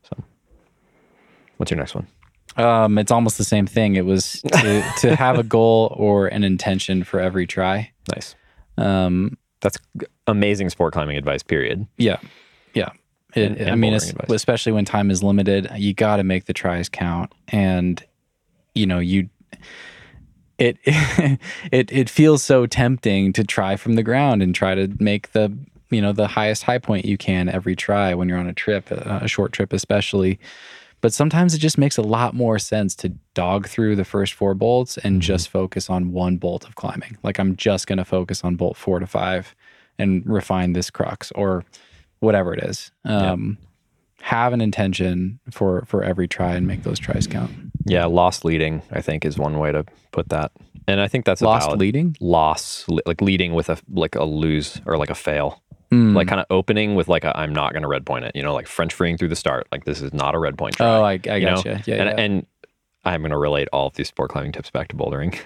[0.04, 0.18] So,
[1.58, 2.08] what's your next one
[2.58, 3.96] Um, it's almost the same thing.
[3.96, 7.92] It was to, to have a goal or an intention for every try.
[8.14, 8.36] nice
[8.78, 9.78] Um, that's
[10.28, 12.18] amazing sport climbing advice period yeah,
[12.74, 12.90] yeah.
[13.36, 13.94] It, And- and I mean,
[14.30, 18.04] especially when time is limited, you got to make the tries count, and
[18.74, 19.30] you know you.
[20.58, 25.32] It it it feels so tempting to try from the ground and try to make
[25.32, 25.56] the
[25.90, 28.90] you know the highest high point you can every try when you're on a trip,
[28.92, 30.40] a a short trip especially.
[31.02, 34.54] But sometimes it just makes a lot more sense to dog through the first four
[34.54, 37.18] bolts and just focus on one bolt of climbing.
[37.24, 39.56] Like I'm just going to focus on bolt four to five
[39.98, 41.64] and refine this crux or
[42.20, 42.92] whatever it is.
[43.06, 43.58] Um,
[44.22, 47.52] Have an intention for for every try and make those tries count.
[47.86, 50.52] yeah lost leading i think is one way to put that
[50.90, 52.18] and i think that's a Lost valid leading.
[52.20, 56.14] loss like leading with a like a lose or like a fail Mm.
[56.14, 58.44] like kind of opening with like a i'm not going to red point it you
[58.44, 60.86] know like french freeing through the start like this is not a red point try.
[60.86, 61.64] oh, I, I you know?
[61.66, 62.16] Yeah, and, yeah.
[62.16, 62.46] and
[63.06, 65.40] I'm going to relate all of these sport climbing tips back to bouldering.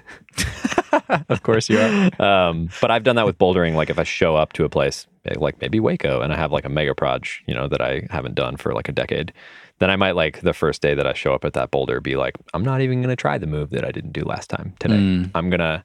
[1.30, 2.22] of course you are.
[2.50, 3.76] um, but I've done that with bouldering.
[3.76, 6.52] Like if I show up to a place eh, like maybe Hueco and I have
[6.52, 9.34] like a mega proj, you know, that I haven't done for like a decade,
[9.80, 12.16] then I might like the first day that I show up at that boulder be
[12.16, 14.74] like, I'm not even going to try the move that I didn't do last time
[14.80, 14.96] today.
[14.96, 15.32] Mm.
[15.36, 15.84] I'm going to,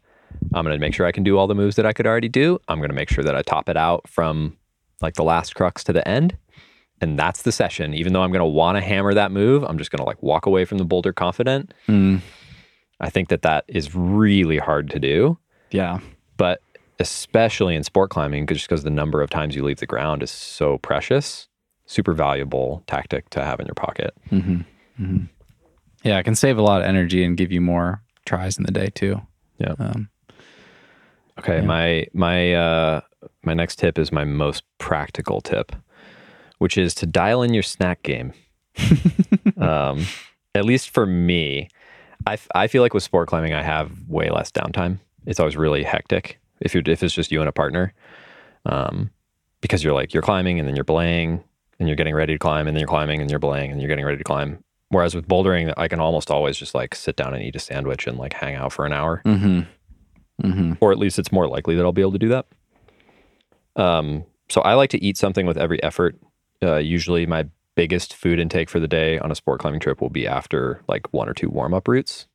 [0.55, 2.29] I'm going to make sure I can do all the moves that I could already
[2.29, 2.59] do.
[2.69, 4.57] I'm going to make sure that I top it out from
[5.01, 6.37] like the last crux to the end.
[7.01, 7.95] And that's the session.
[7.95, 10.21] Even though I'm going to want to hammer that move, I'm just going to like
[10.23, 11.73] walk away from the boulder confident.
[11.89, 12.21] Mm.
[13.01, 15.39] I think that that is really hard to do
[15.71, 16.01] Yeah.
[16.37, 16.61] but
[16.99, 20.33] especially in sport climbing, just because the number of times you leave the ground is
[20.33, 21.47] so precious,
[21.87, 24.13] super valuable tactic to have in your pocket.
[24.31, 24.63] hmm
[24.97, 25.19] hmm
[26.03, 28.73] Yeah, it can save a lot of energy and give you more tries in the
[28.73, 29.23] day too.
[29.59, 29.75] Yeah.
[29.79, 30.09] Um,
[31.39, 31.61] Okay, Yeah.
[31.67, 33.01] my my uh,
[33.45, 35.73] my next tip is my most practical tip,
[36.59, 38.33] which is to dial in your snack game.
[39.59, 40.05] um,
[40.55, 41.69] at least for me,
[42.27, 44.99] I, f- I feel like with sport climbing, I have way less downtime.
[45.27, 47.93] It's always really hectic if you if it's just you and a partner,
[48.67, 49.11] um,
[49.61, 51.43] because you're like you're climbing and then you're belaying
[51.79, 53.89] and you're getting ready to climb and then you're climbing and you're belaying and you're
[53.89, 54.63] getting ready to climb.
[54.91, 58.07] Whereas with bouldering, I can almost always just like sit down and eat a sandwich
[58.07, 59.61] and like hang out for an hour hmm
[60.41, 62.47] hmm or at least it's more likely that I'll be able to do that.
[63.77, 66.17] Um, so I like to eat something with every effort.
[66.63, 70.11] Uh, usually, my biggest food intake for the day on a sport climbing trip will
[70.11, 72.27] be after like one or two warm up routes.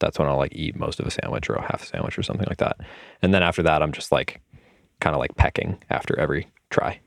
[0.00, 2.46] That's when I'll like eat most of a sandwich or a half sandwich or something
[2.48, 2.78] like that.
[3.22, 4.40] And then after that, I'm just like
[5.00, 6.98] kind of like pecking after every try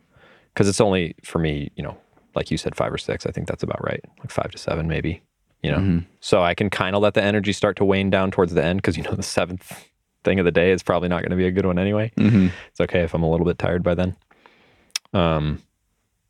[0.53, 1.97] because it's only for me, you know,
[2.35, 3.25] like you said, five or six.
[3.25, 5.21] I think that's about right, like five to seven maybe.
[5.63, 6.05] You know, Mhm.
[6.21, 8.77] so I can kind of let the energy start to wane down towards the end
[8.77, 9.89] because you know the seventh
[10.27, 12.11] thing of the day is probably not going to be a good one anyway.
[12.17, 14.15] hmm It's okay if I'm a little bit tired by then.
[15.13, 15.61] Um,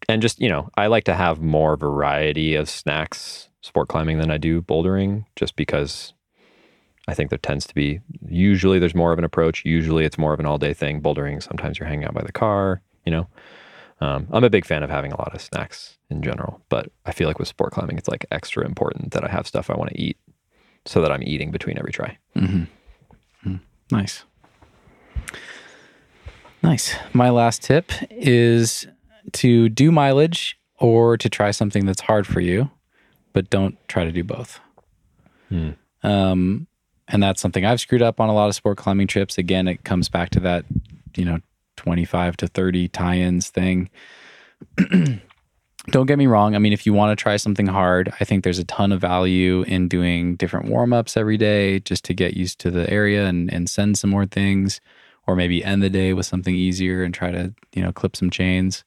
[0.08, 4.32] and just you know, I like to have more variety of snacks sport climbing than
[4.32, 6.14] I do bouldering, just because
[7.08, 9.66] I think there tends to be usually there's more of an approach.
[9.66, 11.02] Usually it's more of an all day thing.
[11.02, 12.82] Bouldering sometimes you're hanging out by the car.
[13.06, 13.28] You know,
[14.00, 17.12] um, I'm a big fan of having a lot of snacks in general, but I
[17.12, 19.90] feel like with sport climbing it's like extra important that I have stuff I want
[19.92, 20.18] to eat,
[20.86, 22.18] so that I'm eating between every try.
[22.36, 22.64] hmm
[23.92, 24.24] Nice.
[26.64, 26.96] Nice.
[27.14, 28.88] My last tip is
[29.34, 32.70] to do mileage or to try something that's hard for you,
[33.34, 34.60] but don't try to do both.
[35.50, 35.72] Hmm.
[36.04, 36.68] Um,
[37.08, 39.38] and that's something I've screwed up on a lot of sport climbing trips.
[39.38, 40.66] Again, it comes back to that,
[41.16, 41.40] you know,
[41.78, 43.90] 25 to 30 tie ins thing.
[45.90, 46.54] Don't get me wrong.
[46.54, 49.00] I mean, if you want to try something hard, I think there's a ton of
[49.00, 53.26] value in doing different warm ups every day just to get used to the area
[53.26, 54.82] and, and send some more things,
[55.28, 58.30] or maybe end the day with something easier and try to, you know, clip some
[58.30, 58.84] chains.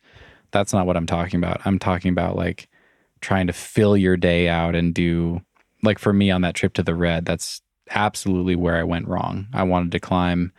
[0.50, 1.62] That's not what I'm talking about.
[1.64, 2.68] I'm talking about like
[3.22, 5.40] trying to fill your day out and do
[5.82, 9.46] like for me on that trip to the red, that's absolutely where I went wrong.
[9.52, 10.52] I wanted to climb.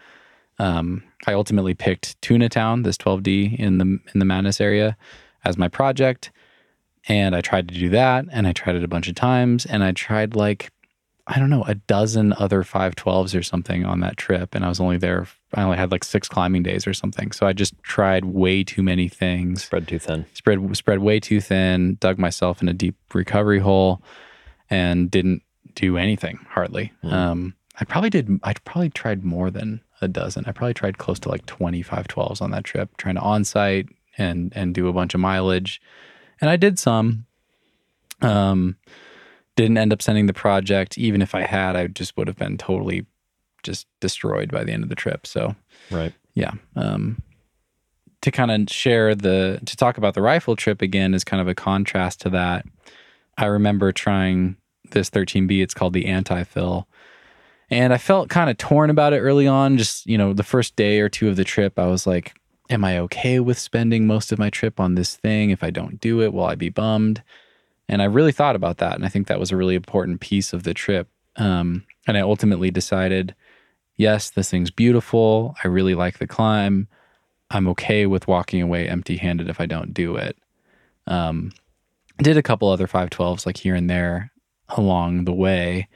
[0.60, 4.98] Um, I ultimately picked Tuna Town, this 12D in the in the Madness area,
[5.44, 6.32] as my project,
[7.08, 9.84] and I tried to do that, and I tried it a bunch of times, and
[9.84, 10.72] I tried like
[11.28, 14.80] I don't know a dozen other 512s or something on that trip, and I was
[14.80, 15.28] only there.
[15.54, 18.84] I only had like six climbing days or something, so I just tried way too
[18.84, 20.26] many things Spread too thin.
[20.34, 24.02] spread spread way too thin, dug myself in a deep recovery hole,
[24.70, 25.44] and didn't
[25.76, 26.92] do anything hardly.
[27.04, 28.40] Um, I probably did.
[28.44, 30.44] I probably tried more than a dozen.
[30.48, 33.88] I probably tried close to like 25 12s on that trip, trying to on-site
[34.22, 35.82] and and do a bunch of mileage,
[36.40, 37.26] and I did some.
[38.22, 38.78] Um,
[39.56, 40.98] didn't end up sending the project.
[40.98, 43.06] Even if I had, I just would have been totally
[43.64, 45.28] just destroyed by the end of the trip.
[45.28, 45.56] So
[45.92, 46.14] Right.
[46.34, 47.22] yeah um
[48.22, 51.48] to kind of share the to talk about the Rifle trip again is kind of
[51.48, 52.66] a contrast to that
[53.38, 54.56] i remember trying
[54.92, 56.88] this 13b it's called the Anti-Phil
[57.70, 60.76] and i felt kind of torn about it early on just you know the first
[60.76, 62.34] day or two of the trip i was like
[62.72, 66.00] am i okay with spending most of my trip on this thing if i don't
[66.00, 67.22] do it will i be bummed
[67.88, 70.54] and i really thought about that and i think that was a really important piece
[70.54, 71.08] of the trip
[71.38, 73.36] um, and i ultimately decided
[74.02, 75.56] yes, this thing's beautiful.
[75.64, 76.88] I really like the climb.
[77.52, 80.38] I'm okay with walking away empty handed if I don't do it.
[81.06, 81.52] Um,
[82.18, 84.32] did a couple other 512s like here and there
[84.70, 85.88] along the way.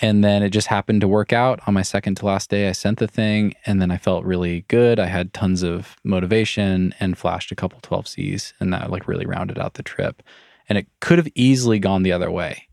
[0.00, 2.68] And then it just happened to work out on my second to last day.
[2.68, 4.98] I sent the thing and then I felt really good.
[4.98, 9.58] I had tons of motivation and flashed a couple 12Cs and that like really rounded
[9.58, 10.22] out the trip.
[10.68, 12.68] And it could have easily gone the other way.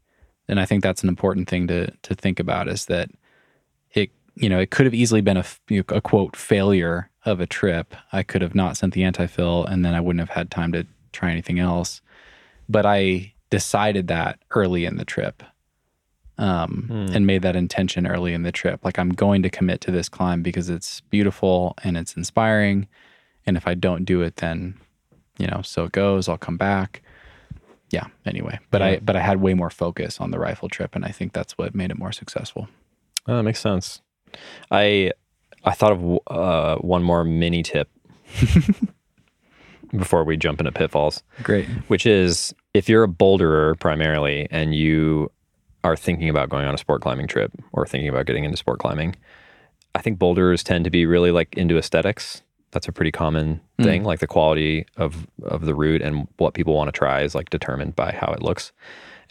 [0.47, 3.09] And I think that's an important thing to to think about is that
[3.93, 5.45] it you know it could have easily been a,
[5.89, 7.95] a quote failure of a trip.
[8.11, 10.87] I could have not sent the Anti-Phil and then I wouldn't have had time to
[11.13, 12.01] try anything else.
[12.67, 15.43] But I decided that early in the trip
[16.41, 18.83] um, and made that intention early in the trip.
[18.83, 22.87] Like, I'm going to commit to this climb because it's beautiful and it's inspiring.
[23.45, 24.75] And if I don't do it, then,
[25.37, 26.27] you know, so it goes.
[26.27, 27.03] I'll come back.
[27.91, 28.07] Yeah.
[28.25, 31.09] Anyway, but I but I had way more focus on the Rifle trip, and I
[31.09, 32.69] think that's what made it more successful.
[33.27, 34.01] Oh, that makes sense.
[34.71, 35.11] I
[35.65, 37.89] I thought of uh, one more mini tip
[39.97, 41.67] before we jump into pitfalls, Great.
[41.89, 45.29] which is if you're a boulderer primarily and you
[45.83, 48.79] are thinking about going on a sport climbing trip or thinking about getting into sport
[48.79, 49.15] climbing,
[49.95, 52.41] I think boulders tend to be really like into aesthetics.
[52.71, 54.03] That's a pretty common thing.
[54.03, 57.49] Like the quality of of the route and what people want to try is like
[57.49, 58.71] determined by how it looks.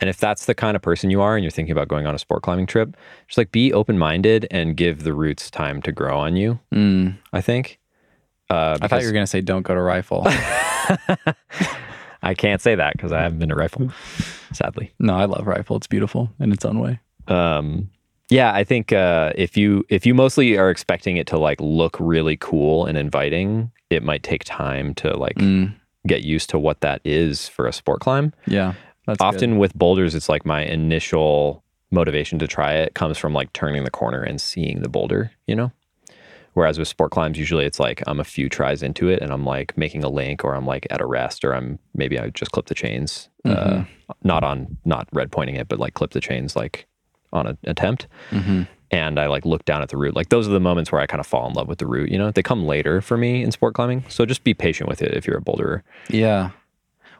[0.01, 2.15] And if that's the kind of person you are and you're thinking about going on
[2.15, 2.97] a sport climbing trip,
[3.29, 6.59] just like be open minded and give the roots time to grow on you.
[6.75, 7.19] Mm.
[7.33, 7.79] I think.
[8.49, 10.27] Uh, I thought you were going to say don't go to Rifle.
[12.23, 13.91] I can't say that because I haven't been to Rifle,
[14.53, 14.93] sadly.
[14.99, 15.77] no, I love Rifle.
[15.77, 17.01] It's beautiful in its own way.
[17.29, 17.91] Um,
[18.29, 21.97] yeah, I think uh, if you if you mostly are expecting it to like look
[21.99, 25.75] really cool and inviting, it might take time to like Mm.
[26.07, 28.33] get used to what that is for a sport climb.
[28.47, 28.75] Yeah.
[29.21, 33.83] Often with boulders, it's like my initial motivation to try it comes from like turning
[33.83, 35.73] the corner and seeing the boulder, you know?
[36.55, 39.45] Whereas with sport climbs, usually it's like I'm a few tries into it and I'm
[39.45, 42.51] like making a link or I'm like at a rest or I'm maybe I just
[42.51, 43.85] clip the chains, uh,
[44.25, 46.87] not on, not red pointing it, but like clip the chains like
[47.33, 48.09] on an attempt.
[48.31, 50.17] hmm And I like look down at the route.
[50.17, 52.11] Like those are the moments where I kind of fall in love with the route,
[52.11, 52.33] you know?
[52.33, 54.05] They come later for me in sport climbing.
[54.09, 55.83] So just be patient with it if you're a boulderer.
[56.09, 56.51] Yeah.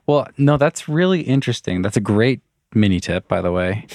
[0.07, 1.83] Well, no, that's really interesting.
[1.83, 2.41] That's a great
[2.75, 3.87] mini tip, by the way.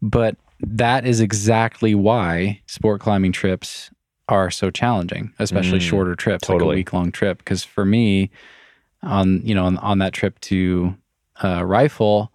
[0.00, 3.90] But that is exactly why sport climbing trips
[4.28, 7.38] are so challenging, especially Mm, shorter trips, like a week long trip.
[7.38, 8.30] Because for me,
[9.02, 10.96] on you know on, on that trip to
[11.42, 12.32] uh, Rifle,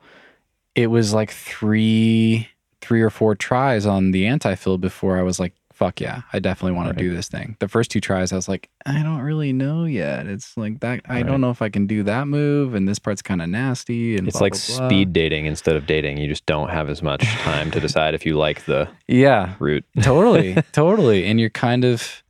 [0.75, 2.49] it was like three
[2.82, 6.75] three or four tries on the Anti-Phil before I was like, fuck yeah, I definitely
[6.75, 6.97] want Right.
[6.97, 7.57] to do this thing.
[7.59, 10.27] The first two tries, I was like, I don't really know yet.
[10.27, 11.01] It's like that.
[11.07, 11.25] I Right.
[11.25, 14.15] don't know if I can do that move, and this part's kind of nasty.
[14.17, 14.86] And It's blah, like blah, blah.
[14.88, 16.17] speed dating instead of dating.
[16.19, 19.86] You just don't have as much time to decide if you like the Yeah, route.
[20.01, 21.25] totally, totally.
[21.25, 22.23] And you're kind of,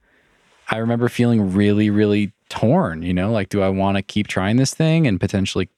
[0.69, 3.03] I remember feeling really, really torn.
[3.03, 5.69] You know, like, do I want to keep trying this thing and potentially,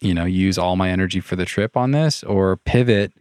[0.00, 3.12] you know, use all my energy for the trip on this, or pivot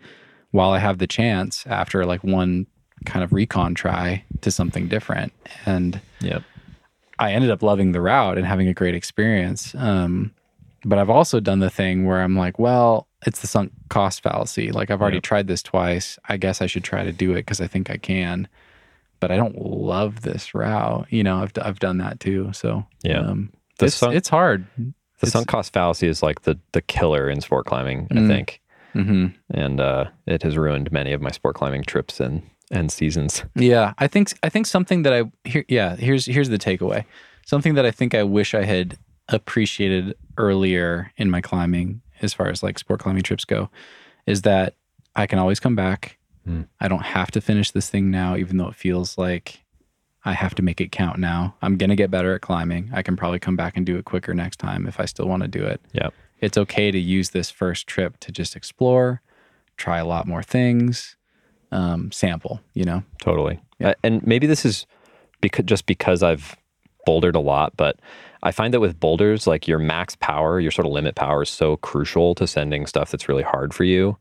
[0.52, 2.68] while I have the chance after like one
[3.06, 5.32] kind of recon try to something different?
[5.66, 6.44] And Yep.
[7.20, 9.74] I ended up loving the route and having a great experience.
[9.76, 10.32] Um,
[10.84, 14.72] but I've also done the thing where I'm like, well, it's the sunk cost fallacy.
[14.72, 15.24] Like I've already Yep.
[15.24, 16.20] tried this twice.
[16.30, 18.48] I guess I should try to do it because I think I can.
[19.20, 21.08] But I don't love this route.
[21.10, 22.52] You know, I've I've done that too.
[22.54, 23.20] So Yeah.
[23.22, 24.66] um, The it's sunk- it's hard.
[24.78, 28.28] The It's- sunk cost fallacy is like the the killer in sport climbing, I Mm.
[28.28, 28.62] think.
[28.94, 33.44] hmm and uh, it has ruined many of my sport climbing trips and and seasons.
[33.56, 37.06] Yeah, I think I think something that I here yeah here's here's the takeaway.
[37.46, 38.98] Something that I think I wish I had
[39.30, 43.70] appreciated earlier in my climbing, as far as like sport climbing trips go,
[44.26, 44.76] is that
[45.16, 46.18] I can always come back.
[46.48, 46.68] Mm.
[46.80, 49.64] I don't have to finish this thing now, even though it feels like
[50.24, 51.56] I have to make it count now.
[51.62, 52.90] I'm gonna get better at climbing.
[52.94, 55.44] I can probably come back and do it quicker next time if I still want
[55.44, 55.82] to do it.
[55.94, 56.14] Yep.
[56.42, 59.22] It's okay to use this first trip to just explore,
[59.78, 61.16] try a lot more things,
[61.72, 62.60] um, sample.
[62.74, 63.04] You know.
[63.20, 63.60] Totally.
[63.80, 63.90] Yeah.
[63.90, 64.86] Uh, and maybe this is
[65.42, 66.56] because just because I've
[67.06, 68.00] bouldered a lot, but
[68.44, 71.50] I find that with boulders, like your max power, your sort of limit power is
[71.50, 74.18] so crucial to sending stuff that's really hard for you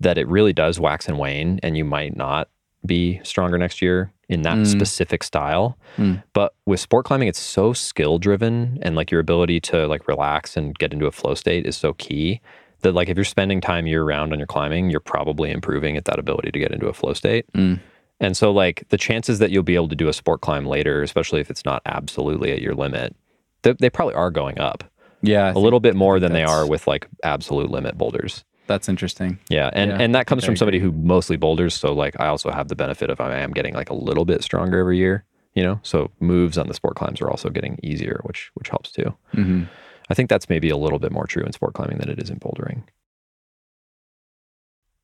[0.00, 2.48] that it really does wax and wane, and you might not
[2.84, 4.66] be stronger next year in that Mm.
[4.66, 5.78] specific style.
[5.96, 6.22] Mm.
[6.34, 10.56] But with sport climbing, it's so skill driven, and like your ability to like relax
[10.56, 12.40] and get into a flow state is so key
[12.82, 16.04] that like if you're spending time year round on your climbing, you're probably improving at
[16.06, 17.46] that ability to get into a flow state.
[17.52, 17.80] Mm.
[18.18, 21.02] And so, like, the chances that you'll be able to do a sport climb later,
[21.02, 23.14] especially if it's not absolutely at your limit,
[23.60, 24.84] they, they probably are going up
[25.20, 25.44] Yeah.
[25.44, 28.42] I a think little bit more than they are with like absolute limit boulders.
[28.68, 29.38] That's interesting.
[29.50, 29.68] Yeah.
[29.74, 31.74] And, Yeah, and that comes from somebody who mostly boulders.
[31.74, 34.42] So, like, I also have the benefit of I am getting like a little bit
[34.42, 35.24] stronger every year,
[35.54, 35.78] you know?
[35.82, 39.14] So, moves on the sport climbs are also getting easier, which, which helps too.
[39.32, 39.64] hmm
[40.08, 42.30] I think that's maybe a little bit more true in sport climbing than it is
[42.30, 42.82] in bouldering.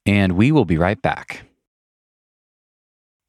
[0.05, 1.47] and we will be right back.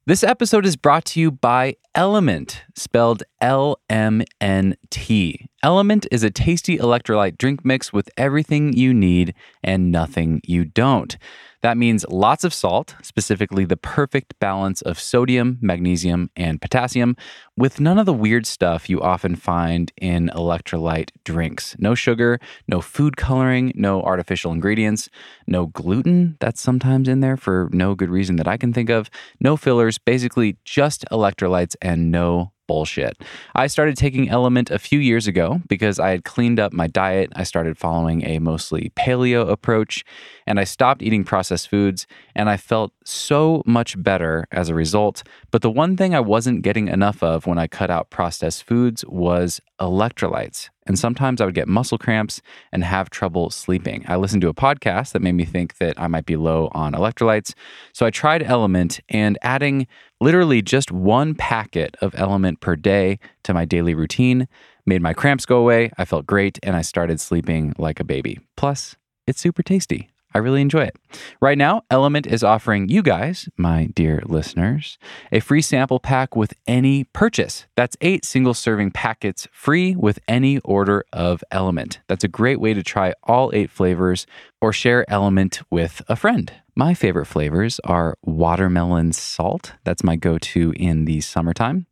[0.05, 5.47] This episode is brought to you by Element, spelled L M N T.
[5.63, 9.33] Element is a tasty electrolyte drink mix with everything you need
[9.63, 11.17] and nothing you don't.
[11.61, 17.15] That means lots of salt, specifically the perfect balance of sodium, magnesium, and potassium,
[17.55, 21.77] with none of the weird stuff you often find in electrolyte drinks.
[21.79, 25.07] No sugar, no food coloring, no artificial ingredients,
[25.47, 29.09] no gluten that's sometimes in there for no good reason that I can think of,
[29.39, 33.21] no fillers, basically just electrolytes and no bullshit.
[33.55, 37.31] I started taking Element a few years ago because I had cleaned up my diet.
[37.35, 40.03] I started following a mostly paleo approach
[40.47, 45.23] and I stopped eating processed foods and I felt so much better as a result.
[45.51, 49.05] But the one thing I wasn't getting enough of when I cut out processed foods
[49.05, 50.69] was electrolytes.
[50.85, 54.03] And sometimes I would get muscle cramps and have trouble sleeping.
[54.07, 56.93] I listened to a podcast that made me think that I might be low on
[56.93, 57.53] electrolytes.
[57.93, 59.87] So I tried Element and adding
[60.19, 64.47] literally just one packet of Element per day to my daily routine
[64.85, 65.91] made my cramps go away.
[65.97, 68.39] I felt great and I started sleeping like a baby.
[68.57, 70.12] Plus, it's super tasty.
[70.33, 70.95] I really enjoy it.
[71.41, 74.97] Right now, Element is offering you guys, my dear listeners,
[75.31, 77.65] a free sample pack with any purchase.
[77.75, 81.99] That's eight single serving packets free with any order of Element.
[82.07, 84.25] That's a great way to try all eight flavors
[84.61, 86.51] or share Element with a friend.
[86.75, 89.73] My favorite flavors are watermelon salt.
[89.83, 91.85] That's my go to in the summertime.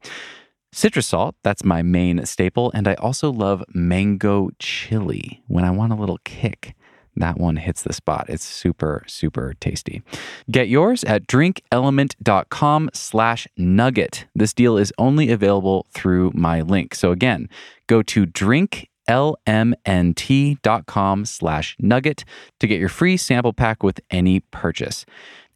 [0.74, 2.72] Citrus salt, that's my main staple.
[2.74, 6.76] And I also love mango chili when I want a little kick.
[7.16, 8.26] That one hits the spot.
[8.30, 10.02] It's super, super tasty.
[10.50, 14.26] Get yours at drinklmnt.com slash nugget.
[14.34, 16.96] This deal is only available through my link.
[16.96, 17.50] So again,
[17.88, 22.24] go to drinklmnt.com slash nugget
[22.60, 25.06] to get your free sample pack with any purchase.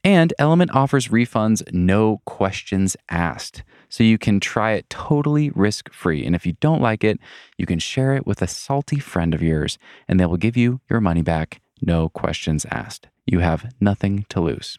[0.05, 3.63] And Element offers refunds, no questions asked.
[3.89, 6.23] So you can try it totally risk free.
[6.23, 7.19] And if you don't like it,
[7.57, 10.79] you can share it with a salty friend of yours, and they will give you
[10.91, 13.07] your money back, no questions asked.
[13.25, 14.77] You have nothing to lose.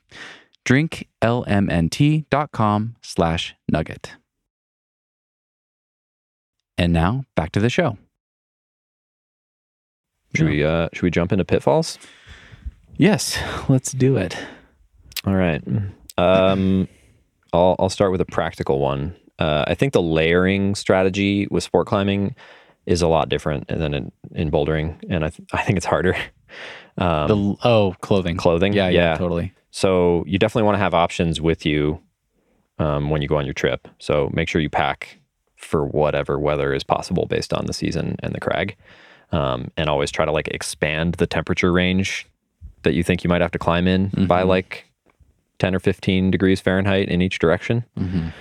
[0.64, 4.12] drinklmnt.com slash nugget.
[6.78, 7.96] And now back to the show.
[10.36, 11.98] Should we uh should we jump into pitfalls?
[12.96, 14.36] Yes, let's do it.
[15.26, 15.62] All right.
[16.18, 16.88] Um,
[17.52, 19.14] I'll I'll start with a practical one.
[19.38, 22.34] Uh, I think the layering strategy with sport climbing
[22.86, 26.16] is a lot different than in, in bouldering, and I th- I think it's harder.
[26.98, 28.38] Um, The oh, clothing.
[28.38, 29.16] clothing, Yeah, yeah, yeah.
[29.18, 29.52] totally.
[29.70, 32.00] So you definitely want to have options with you
[32.78, 33.86] um, when you go on your trip.
[33.98, 35.18] So make sure you pack
[35.56, 38.76] for whatever weather is possible based on the season and the crag,
[39.30, 42.26] um, and always try to like expand the temperature range
[42.84, 44.46] that you think you might have to climb in by Mhm.
[44.46, 44.85] like
[45.58, 47.84] ten or fifteen degrees Fahrenheit in each direction.
[47.98, 48.32] Mhm.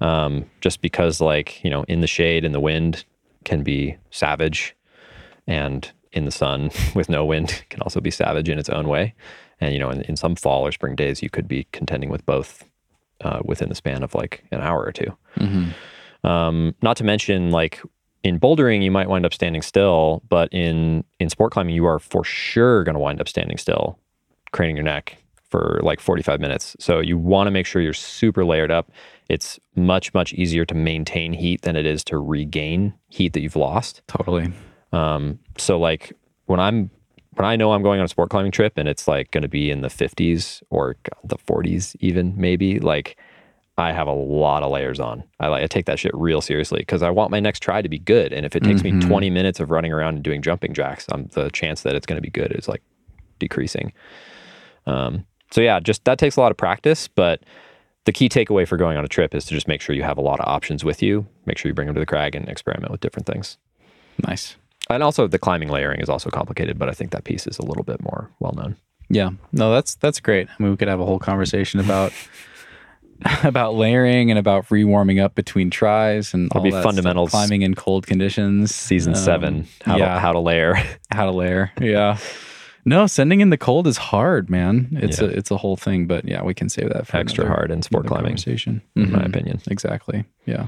[0.00, 3.04] Um, just because like you know in the shade and the wind
[3.44, 4.74] can be savage,
[5.46, 9.14] and in the sun with no wind can also be savage in its own way.
[9.60, 12.26] And you know, in, in some fall or spring days, you could be contending with
[12.26, 12.64] both
[13.22, 15.16] uh, within the span of like an hour or two.
[15.36, 15.72] Mhm.
[16.28, 17.80] Um, not to mention, like
[18.22, 21.98] in bouldering, you might wind up standing still, but in in sport climbing, you are
[21.98, 23.98] for sure going to wind up standing still
[24.52, 25.16] craning your neck
[25.54, 26.74] for like 45 minutes.
[26.80, 28.90] So you want to make sure you're super layered up.
[29.28, 33.54] It's much, much easier to maintain heat than it is to regain heat that you've
[33.54, 34.02] lost.
[34.08, 34.52] Totally.
[34.90, 36.12] Um, so like
[36.46, 36.90] when I'm
[37.36, 39.48] when I know I'm going on a sport climbing trip and it's like going to
[39.48, 43.16] be in the 50s or the 40s even maybe like
[43.78, 45.22] I have a lot of layers on.
[45.38, 47.88] I like I take that shit real seriously because I want my next try to
[47.88, 48.32] be good.
[48.32, 48.94] And if it takes Mhm.
[48.94, 52.06] me 20 minutes of running around and doing jumping jacks, um, the chance that it's
[52.06, 52.82] going to be good is like
[53.38, 53.92] decreasing.
[54.86, 57.40] Um, so yeah, just that takes a lot of practice, but
[58.06, 60.18] the key takeaway for going on a trip is to just make sure you have
[60.18, 61.28] a lot of options with you.
[61.46, 63.56] Make sure you bring them to the crag and experiment with different things.
[64.26, 64.56] Nice.
[64.90, 67.64] And also the climbing layering is also complicated, but I think that piece is a
[67.64, 68.74] little bit more well known.
[69.08, 69.30] Yeah.
[69.52, 70.48] No, that's that's great.
[70.48, 72.12] I mean, we could have a whole conversation about
[73.44, 76.84] about layering and about rewarming up between tries and all be that stuff.
[76.84, 77.30] fundamentals.
[77.30, 78.74] climbing in cold conditions.
[78.74, 80.74] Season Um, seven, how, yeah, to, how to layer.
[81.12, 81.70] how to layer.
[81.80, 82.18] Yeah.
[82.86, 84.88] No, sending in the cold is hard, man.
[85.00, 85.28] It's Yeah.
[85.28, 87.70] a it's a whole thing, but yeah, we can save that for Extra another- hard
[87.70, 88.82] in sport climbing, conversation.
[88.94, 89.26] in my Mhm.
[89.26, 89.60] opinion.
[89.70, 90.24] Exactly.
[90.44, 90.66] Yeah.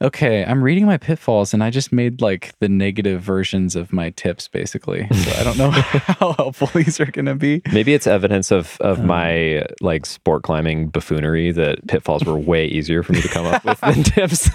[0.00, 4.10] Okay, I'm reading my pitfalls and I just made like the negative versions of my
[4.10, 5.06] tips basically.
[5.12, 5.70] So I don't know
[6.18, 7.62] how helpful these are going to be.
[7.72, 12.66] Maybe it's evidence of of Um, my like sport climbing buffoonery that pitfalls were way
[12.66, 14.50] easier for me to come up with than tips.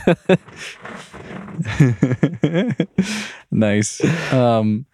[3.51, 4.03] nice.
[4.33, 4.85] Um,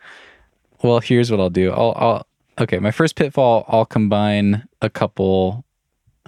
[0.83, 1.71] well, here's what I'll do.
[1.71, 2.27] I'll, I'll
[2.59, 2.79] okay.
[2.79, 3.65] My first pitfall.
[3.67, 5.65] I'll combine a couple,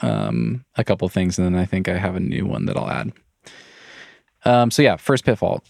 [0.02, 2.90] um, a couple things, and then I think I have a new one that I'll
[2.90, 3.12] add.
[4.46, 5.62] Um, so yeah, first pitfall: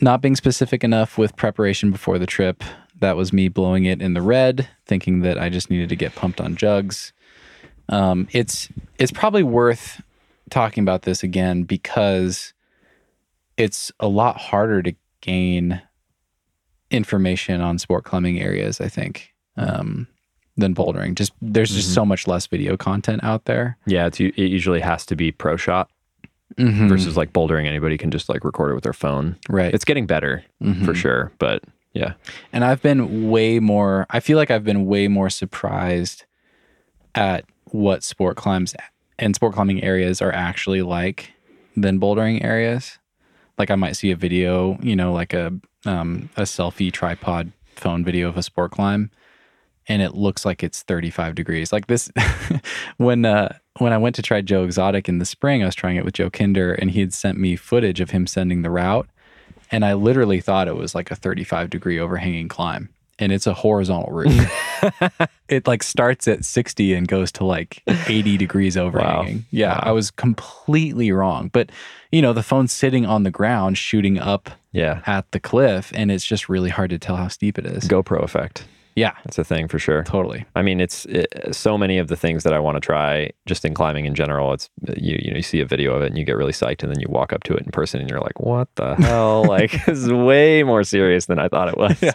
[0.00, 2.62] not being specific enough with preparation before the trip.
[3.00, 6.14] That was me blowing it in the red, thinking that I just needed to get
[6.14, 7.12] pumped on jugs.
[7.88, 8.68] Um, it's
[8.98, 10.02] it's probably worth
[10.50, 12.52] talking about this again because
[13.56, 15.82] it's a lot harder to gain
[16.92, 20.06] information on sport climbing areas, I think, um,
[20.56, 21.14] than bouldering.
[21.14, 21.94] Just there's just Mhm.
[21.94, 25.56] so much less video content out there yeah, it's, it usually has to be pro
[25.56, 25.88] shot
[26.58, 26.86] Mm-hmm.
[26.88, 27.66] versus like bouldering.
[27.66, 29.36] Anybody can just like record it with their phone.
[29.48, 30.84] right It's getting better Mhm.
[30.84, 31.64] for sure, but
[31.94, 32.12] yeah,
[32.52, 34.06] And I've been way more.
[34.10, 36.24] I feel like I've been way more surprised
[37.14, 38.74] at what sport climbs
[39.18, 41.32] and sport climbing areas are actually like
[41.76, 42.98] than bouldering areas.
[43.62, 45.52] Like I might see a video, you know, like a
[45.86, 49.08] um, a selfie tripod phone video of a sport climb,
[49.86, 51.72] and it looks like it's 35 degrees.
[51.72, 52.10] Like this,
[52.96, 55.96] when uh, when I went to try Joe Exotic in the spring, I was trying
[55.96, 59.08] it with Joe Kinder, and he had sent me footage of him sending the route,
[59.70, 62.88] and I literally thought it was like a 35 degree overhanging climb,
[63.18, 64.48] and it's a horizontal route.
[65.48, 69.44] it like starts at 60 and goes to like 80 degrees overhanging.
[69.50, 69.80] Yeah, Wow.
[69.84, 71.70] I was completely wrong, but
[72.10, 76.10] you know, the phone's sitting on the ground, shooting up yeah, at the cliff, and
[76.10, 77.84] it's just really hard to tell how steep it is.
[77.88, 78.64] GoPro effect.
[78.94, 80.02] Yeah, That's a thing for sure.
[80.02, 80.44] totally.
[80.54, 83.64] I mean, it's it, so many of the things that I want to try just
[83.64, 84.52] in climbing in general.
[84.52, 86.82] It's you you know you see a video of it and you get really psyched,
[86.82, 89.44] and then you walk up to it in person and you're like, "What the hell?"
[89.48, 92.02] like this is way more serious than I thought it was.
[92.02, 92.12] Yeah.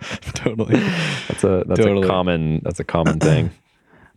[0.34, 0.78] totally.
[1.28, 2.06] That's a that's Totally.
[2.06, 3.50] a common that's a common thing.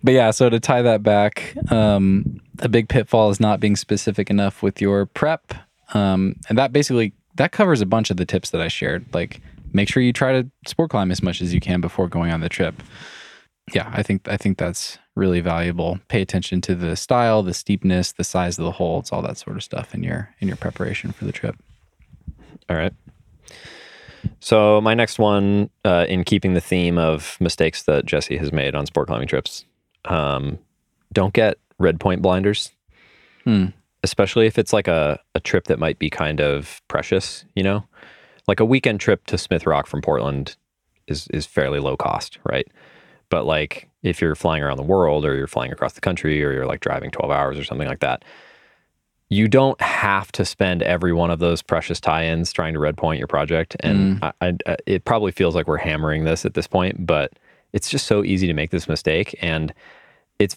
[0.03, 4.29] But yeah, so to tie that back, um, a big pitfall is not being specific
[4.29, 5.55] enough with your prep,
[5.95, 9.05] um, and that basically that covers a bunch of the tips that I shared.
[9.11, 9.41] Like,
[9.73, 12.41] make sure you try to sport climb as much as you can before going on
[12.41, 12.83] the trip.
[13.73, 15.99] Yeah, I think I think that's really valuable.
[16.09, 19.57] Pay attention to the style, the steepness, the size of the holds, all that sort
[19.57, 21.55] of stuff in your in your preparation for the trip.
[22.69, 22.93] All right.
[24.39, 28.75] So my next one, uh, in keeping the theme of mistakes that Jesse has made
[28.75, 29.65] on sport climbing trips,
[30.05, 30.59] um,
[31.13, 32.71] don't get red point blinders.
[33.43, 33.67] Hmm.
[34.03, 37.85] especially if it's like a, a trip that might be kind of precious, you know?
[38.45, 40.57] Like a weekend trip to Smith Rock from Portland
[41.07, 42.67] is is fairly low cost, right?
[43.29, 46.51] But like if you're flying around the world or you're flying across the country or
[46.51, 48.23] you're like driving 12 hours or something like that,
[49.29, 53.19] you don't have to spend every one of those precious tie-ins trying to red point
[53.19, 53.75] your project.
[53.81, 57.33] And I, I, I- it probably feels like we're hammering this at this point, but
[57.73, 59.37] it's just so easy to make this mistake.
[59.41, 59.73] And
[60.39, 60.55] it's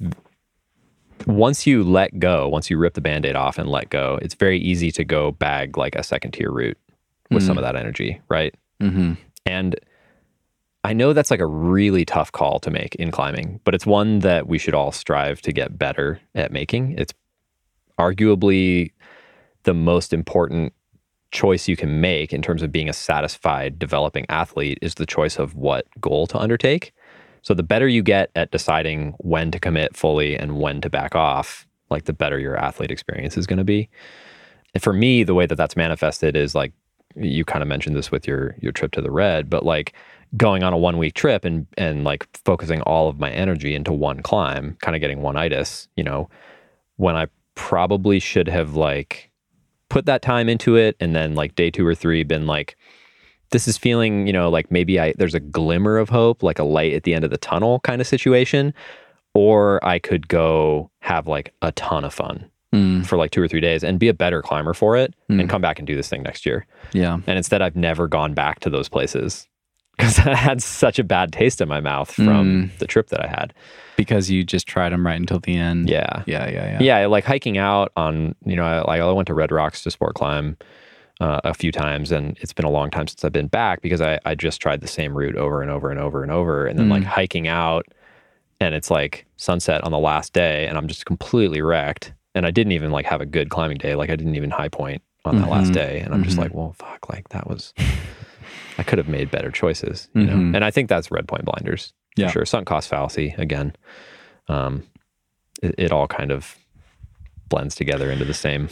[1.27, 4.59] once you let go, once you rip the band-aid off and let go, it's very
[4.59, 6.79] easy to go bag like a second tier route
[7.31, 8.55] with some of that energy, right?
[8.81, 9.13] Mm-hmm.
[9.47, 9.77] And
[10.83, 14.21] I know that's like a really tough call to make in climbing, but it's one
[14.21, 16.95] that we should all strive to get better at making.
[16.99, 17.13] It's
[18.01, 18.93] arguably
[19.65, 20.73] the most important
[21.33, 25.39] choice you can make in terms of being a satisfied developing athlete is the choice
[25.39, 26.93] of what goal to undertake.
[27.43, 31.15] So the better you get at deciding when to commit fully and when to back
[31.15, 33.89] off, like the better your athlete experience is going to be.
[34.75, 36.73] And for me, the way that that's manifested is like
[37.17, 39.95] you kind of mentioned this with your your trip to the red, but like
[40.37, 43.93] going on a one week trip and and like focusing all of my energy into
[43.93, 46.29] one climb, kind of getting one itis, you know,
[46.97, 47.27] when I
[47.61, 49.31] probably should have like
[49.91, 52.77] put that time into it and then like day two or three been like
[53.51, 56.65] this is feeling, you know, like maybe I there's a glimmer of hope, like a
[56.65, 58.73] light at the end of the tunnel kind of situation.
[59.35, 63.49] Or I could go have like a ton of fun Mm, for like two or
[63.49, 65.41] three days and be a better climber for it Mm.
[65.41, 66.65] and come back and do this thing next year.
[66.93, 67.15] yeah.
[67.27, 69.49] And instead, I've never gone back to those places
[70.01, 72.79] because I had such a bad taste in my mouth from Mm.
[72.79, 73.53] the trip that I had.
[73.97, 75.89] Because you just tried them right until the end.
[75.91, 76.23] Yeah.
[76.27, 76.49] Yeah.
[76.49, 76.79] Yeah.
[76.81, 77.01] Yeah.
[77.01, 77.07] Yeah.
[77.07, 80.15] Like hiking out on, you know, I, like I went to Red Rocks to sport
[80.15, 80.57] climb
[81.21, 84.01] uh, a few times and it's been a long time since I've been back because
[84.01, 86.67] I, I just tried the same route over and over and over and over.
[86.67, 86.93] And then Mm.
[86.93, 87.85] like hiking out
[88.59, 92.15] and it's like sunset on the last day and I'm just completely wrecked.
[92.35, 93.95] And I didn't even like have a good climbing day.
[93.97, 95.75] Like I didn't even high point on that last Mhm.
[95.75, 95.99] day.
[96.01, 96.41] And I'm just Mhm.
[96.41, 97.75] like, well, fuck, like that was,
[98.81, 100.33] I could have made better choices, you know?
[100.35, 100.55] Mhm.
[100.57, 101.93] And I think that's red point blinders.
[102.17, 102.31] Yeah.
[102.31, 102.45] Sure.
[102.47, 103.75] Sunk cost fallacy again.
[104.49, 104.83] Um,
[105.63, 106.57] it, it all kind of
[107.49, 108.69] blends together into the same.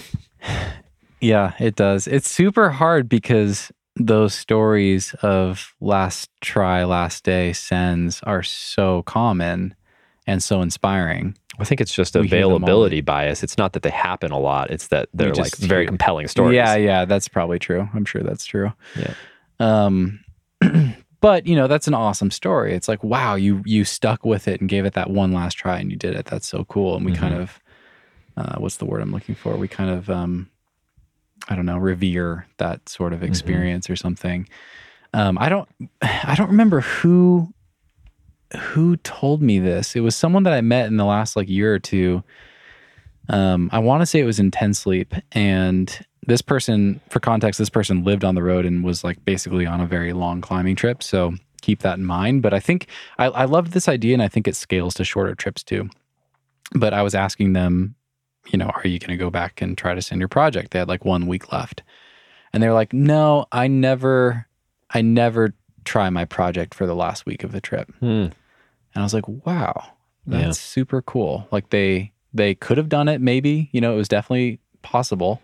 [1.21, 2.07] Yeah, it does.
[2.07, 9.75] It's super hard because those stories of last try, last day sends are so common
[10.27, 11.37] and so inspiring.
[11.61, 12.57] I think it's just We hear them all.
[12.57, 13.43] availability bias.
[13.43, 14.71] It's not that they happen a lot.
[14.71, 16.55] It's that they're like very compelling stories.
[16.55, 17.89] Yeah, yeah, that's probably true.
[17.93, 18.73] I'm sure that's true.
[18.97, 19.15] Yeah.
[19.61, 20.21] Um
[21.21, 22.75] but, you know, that's an awesome story.
[22.75, 25.79] It's like, wow, you you stuck with it and gave it that one last try
[25.79, 26.27] and you did it.
[26.27, 26.97] That's so cool.
[26.97, 27.41] And we kind Mhm.
[27.43, 27.61] of
[28.37, 29.57] uh what's the word I'm looking for?
[29.57, 30.51] We kind of um
[31.49, 34.49] I don't know, revere that sort of experience or something.
[35.15, 35.69] Um I don't
[36.03, 37.53] I don't remember who
[38.57, 39.95] who told me this.
[39.95, 42.23] It was someone that I met in the last like year or two.
[43.29, 45.99] Um, I want to say it was in Ten Sleep, and
[46.29, 49.81] this person, for context, this person lived on the road and was like basically on
[49.81, 51.03] a very long climbing trip.
[51.03, 52.43] So keep that in mind.
[52.43, 52.87] But I think
[53.19, 55.89] I, I loved this idea, and I think it scales to shorter trips too.
[56.75, 57.95] But I was asking them,
[58.49, 60.71] you know, are you going to go back and try to send your project?
[60.71, 61.83] They had like one week left,
[62.53, 64.47] and they were like, no, I never,
[64.91, 65.55] I never
[65.85, 67.91] try my project for the last week of the trip.
[68.01, 68.07] Hmm.
[68.07, 68.33] And
[68.95, 69.93] I was like, wow,
[70.27, 70.53] that's Yeah.
[70.53, 71.49] super cool.
[71.51, 75.41] Like they they could have done it maybe, you know, it was definitely possible.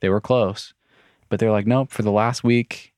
[0.00, 0.74] They were close.
[1.28, 2.94] But they're like, nope, for the last week,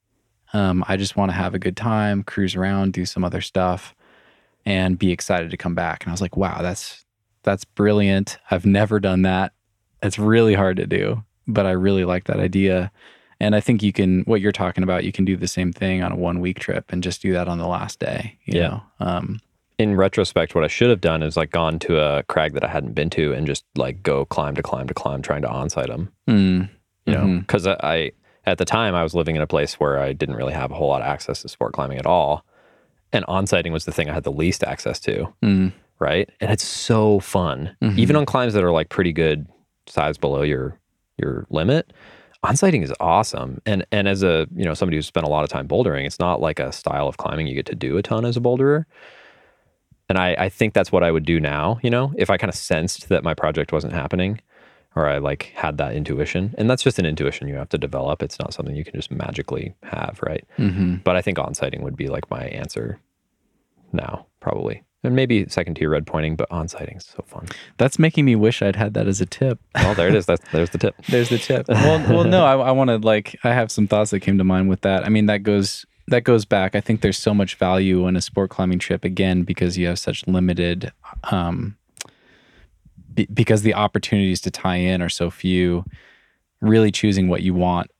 [0.52, 3.94] um, I just want to have a good time, cruise around, do some other stuff,
[4.64, 6.04] and be excited to come back.
[6.04, 7.04] And I was like, wow, that's
[7.42, 8.38] that's brilliant.
[8.50, 9.52] I've never done that.
[10.02, 12.90] It's really hard to do, but I really like that idea.
[13.40, 16.02] And I think you can what you're talking about, you can do the same thing
[16.02, 18.38] on a one week trip and just do that on the last day.
[18.44, 18.68] You Yeah.
[18.68, 18.82] know?
[19.00, 19.40] Um
[19.78, 22.68] In retrospect, what I should have done is like gone to a crag that I
[22.68, 25.86] hadn't been to and just like go climb to climb to climb, trying to onsight
[25.88, 26.12] them.
[26.28, 26.68] mm,
[27.06, 28.10] You know, because I, I
[28.46, 30.74] at the time I was living in a place where I didn't really have a
[30.74, 32.44] whole lot of access to sport climbing at all,
[33.12, 35.32] and onsighting was the thing I had the least access to.
[35.42, 36.28] mm, right?
[36.40, 37.98] And it's so fun, Mhm.
[37.98, 39.46] even on climbs that are like pretty good
[39.86, 40.78] size below your
[41.18, 41.92] your limit.
[42.44, 45.50] Onsighting is awesome, and and as a you know somebody who's spent a lot of
[45.50, 48.24] time bouldering, it's not like a style of climbing you get to do a ton
[48.24, 48.84] as a boulderer.
[50.08, 51.78] And I I think that's what I would do now.
[51.82, 54.40] You know, if I kind of sensed that my project wasn't happening,
[54.96, 58.22] or I like had that intuition, and that's just an intuition you have to develop.
[58.22, 60.44] It's not something you can just magically have, right?
[60.56, 63.00] hmm But I think onsighting would be like my answer
[63.92, 64.82] now, probably.
[65.02, 67.46] And maybe second tier red pointing, but onsighting is so fun.
[67.78, 69.58] That's making me wish I'd had that as a tip.
[69.74, 70.26] Well, there it is.
[70.26, 70.94] That's there's the tip.
[71.08, 71.68] There's the tip.
[71.68, 73.34] well, well, no, I, I want to like.
[73.42, 75.06] I have some thoughts that came to mind with that.
[75.06, 76.74] I mean, that goes that goes back.
[76.74, 79.98] I think there's so much value in a sport climbing trip again because you have
[79.98, 80.92] such limited,
[81.30, 81.78] um,
[83.14, 85.84] be, because the opportunities to tie in are so few.
[86.60, 87.90] Really choosing what you want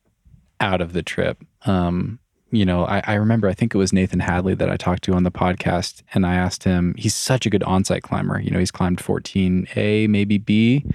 [0.59, 1.43] out of the trip.
[1.65, 2.19] Um,
[2.51, 5.13] you know, I, I remember I think it was Nathan Hadley that I talked to
[5.13, 6.93] on the podcast, and I asked him.
[6.97, 8.39] He's such a good on-sight climber.
[8.39, 10.85] You know, he's climbed 14A, maybe B,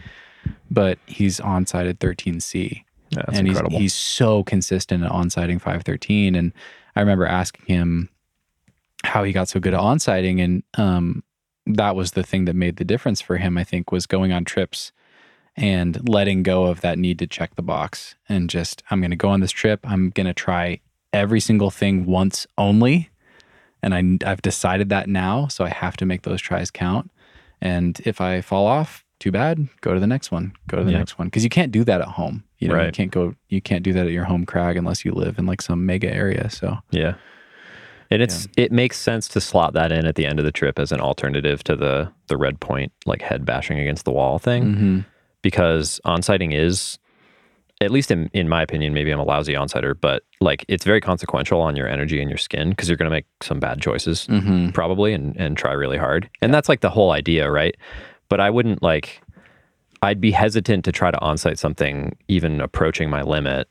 [0.70, 3.78] but he's onsight at 13C That's and he's, incredible.
[3.78, 6.52] he's so consistent at onsighting 513 and
[6.94, 8.08] i remember asking him
[9.04, 11.22] how he got so good at onsighting and um,
[11.66, 14.44] that was the thing that made the difference for him i think was going on
[14.44, 14.92] trips
[15.56, 19.16] and letting go of that need to check the box and just i'm going to
[19.16, 19.80] go on this trip.
[19.84, 20.80] I'm going to try
[21.12, 23.10] every single thing once only
[23.82, 27.10] and I, i've decided that now so i have to make those tries count.
[27.60, 29.66] And if i fall off too bad.
[29.80, 30.52] Go to the next one.
[30.68, 30.98] Go to the Yeah.
[30.98, 31.28] next one.
[31.28, 32.44] Because you can't do that at home.
[32.58, 35.12] You know you can't go you can't do that at your home crag unless you
[35.12, 37.14] live in like some mega area so yeah.
[38.10, 40.78] And it's it makes sense to slot that in at the end of the trip
[40.78, 44.64] as an alternative to the the red point like head bashing against the wall thing
[44.64, 45.00] mm-hmm.
[45.42, 46.98] because onsighting is
[47.80, 51.00] at least in, in my opinion, maybe I'm a lousy onsighter, but like it's very
[51.00, 54.26] consequential on your energy and your skin because you're going to make some bad choices
[54.26, 54.70] Mm-hmm.
[54.70, 56.28] probably and, and try really hard.
[56.40, 57.76] And that's like the whole idea, right?
[58.28, 59.20] But I wouldn't like,
[60.02, 63.68] I'd be hesitant to try to onsight something even approaching my limit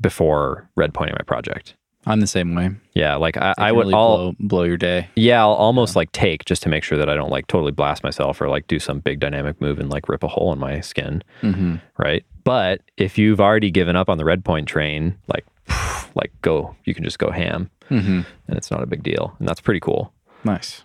[0.00, 1.76] before red pointing my project.
[2.06, 2.70] I'm the same way.
[2.94, 5.08] Yeah, like I, I would really all blow, blow your day.
[5.16, 8.02] yeah, I'll almost like take just to make sure that I don't like totally blast
[8.04, 10.80] myself or like do some big dynamic move and like rip a hole in my
[10.80, 11.76] skin, Mm-hmm.
[11.98, 12.24] right?
[12.44, 15.46] But if you've already given up on the red point train, like
[16.14, 18.20] like go, you can just go ham Mm-hmm.
[18.48, 19.34] and it's not a big deal.
[19.38, 20.12] And that's pretty cool.
[20.44, 20.84] Nice.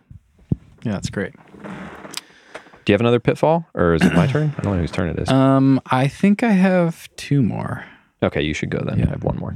[0.84, 1.34] Yeah, that's great.
[1.64, 4.54] Do you have another pitfall or is it my turn?
[4.58, 5.30] I don't know whose turn it is.
[5.30, 7.86] Um, I think I have two more.
[8.24, 9.00] okay, you should go then.
[9.00, 9.08] Yeah.
[9.08, 9.56] I have one more.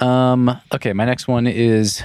[0.00, 2.02] Um, okay, my next one is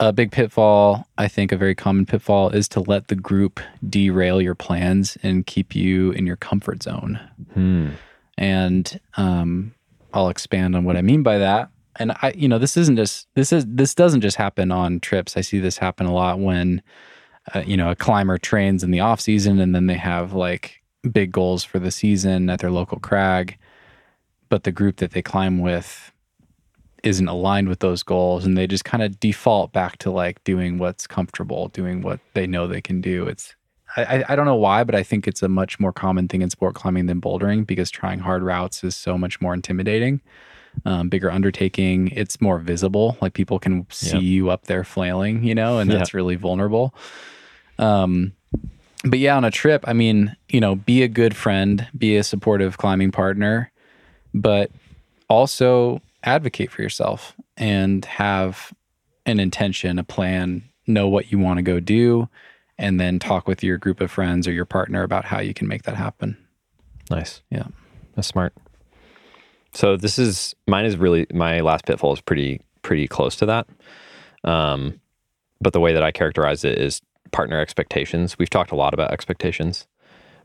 [0.00, 1.06] a big pitfall.
[1.16, 5.46] I think a very common pitfall is to let the group derail your plans and
[5.46, 7.18] keep you in your comfort zone.
[7.54, 7.90] Hmm.
[8.36, 9.74] And um,
[10.12, 11.70] I'll expand on what I mean by that.
[11.98, 15.36] And I, you know, this isn't just this is this doesn't just happen on trips.
[15.36, 16.82] I see this happen a lot when,
[17.54, 20.82] uh, you know, a climber trains in the off season and then they have like
[21.10, 23.56] big goals for the season at their local crag,
[24.50, 26.12] but the group that they climb with
[27.02, 30.78] isn't aligned with those goals and they just kind of default back to like doing
[30.78, 33.26] what's comfortable doing what they know they can do.
[33.26, 33.54] It's
[33.96, 36.50] I, I- don't know why but i think it's a much more common thing in
[36.50, 40.20] sport climbing than bouldering because trying hard routes is so much more intimidating
[40.84, 42.08] um, bigger undertaking.
[42.08, 44.22] It's more visible like people can see Yep.
[44.22, 46.94] you up there flailing you know and that's really vulnerable.
[47.78, 48.32] Um,
[49.04, 52.24] but yeah on a trip i mean you know be a good friend be a
[52.24, 53.70] supportive climbing partner
[54.34, 54.70] but
[55.28, 58.72] also advocate for yourself and have
[59.24, 62.28] an intention, a plan, know what you want to go do,
[62.78, 65.66] and then talk with your group of friends or your partner about how you can
[65.66, 66.36] make that happen.
[67.10, 67.42] Nice.
[67.50, 67.68] Yeah.
[68.14, 68.54] That's smart.
[69.72, 73.68] So this is mine is really my last pitfall is pretty pretty close to that.
[74.44, 75.00] Um,
[75.60, 77.00] but the way that I characterize it is
[77.32, 78.38] partner expectations.
[78.38, 79.86] We've talked a lot about expectations,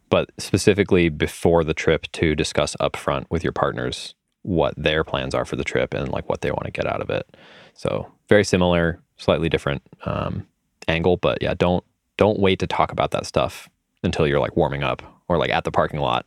[0.10, 5.46] but specifically before the trip to discuss upfront with your partners what their plans are
[5.46, 7.38] for the trip and like what they want to get out of it.
[7.74, 10.48] So very similar, slightly different um,
[10.88, 11.84] angle, but yeah, don't
[12.18, 13.70] don't wait to talk about that stuff
[14.04, 16.26] until you're like warming up or like at the parking lot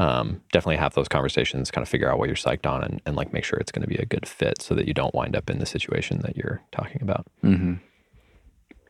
[0.00, 3.16] um, definitely have those conversations, kind of figure out what you're psyched on and, and
[3.16, 5.36] like make sure it's going to be a good fit so that you don't wind
[5.36, 7.26] up in the situation that you're talking about.
[7.44, 7.74] Mm-hmm.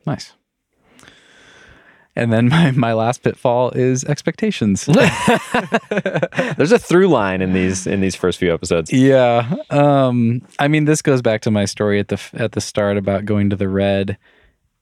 [0.07, 0.35] Nice.
[2.17, 4.85] And then my, my last pitfall is expectations.
[6.57, 8.93] There's a through line in these in these first few episodes.
[8.93, 9.55] Yeah.
[9.71, 13.25] Um, I mean, this goes back to my story at the at the start about
[13.25, 14.19] going to the red.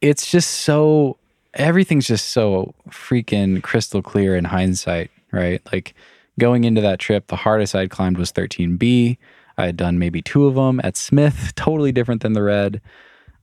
[0.00, 1.18] It's just so
[1.54, 5.60] everything's just so freaking crystal clear in hindsight, right?
[5.72, 5.94] Like
[6.38, 9.18] going into that trip, the hardest I'd climbed was 13B.
[9.56, 12.80] I had done maybe two of them at Smith, totally different than the red.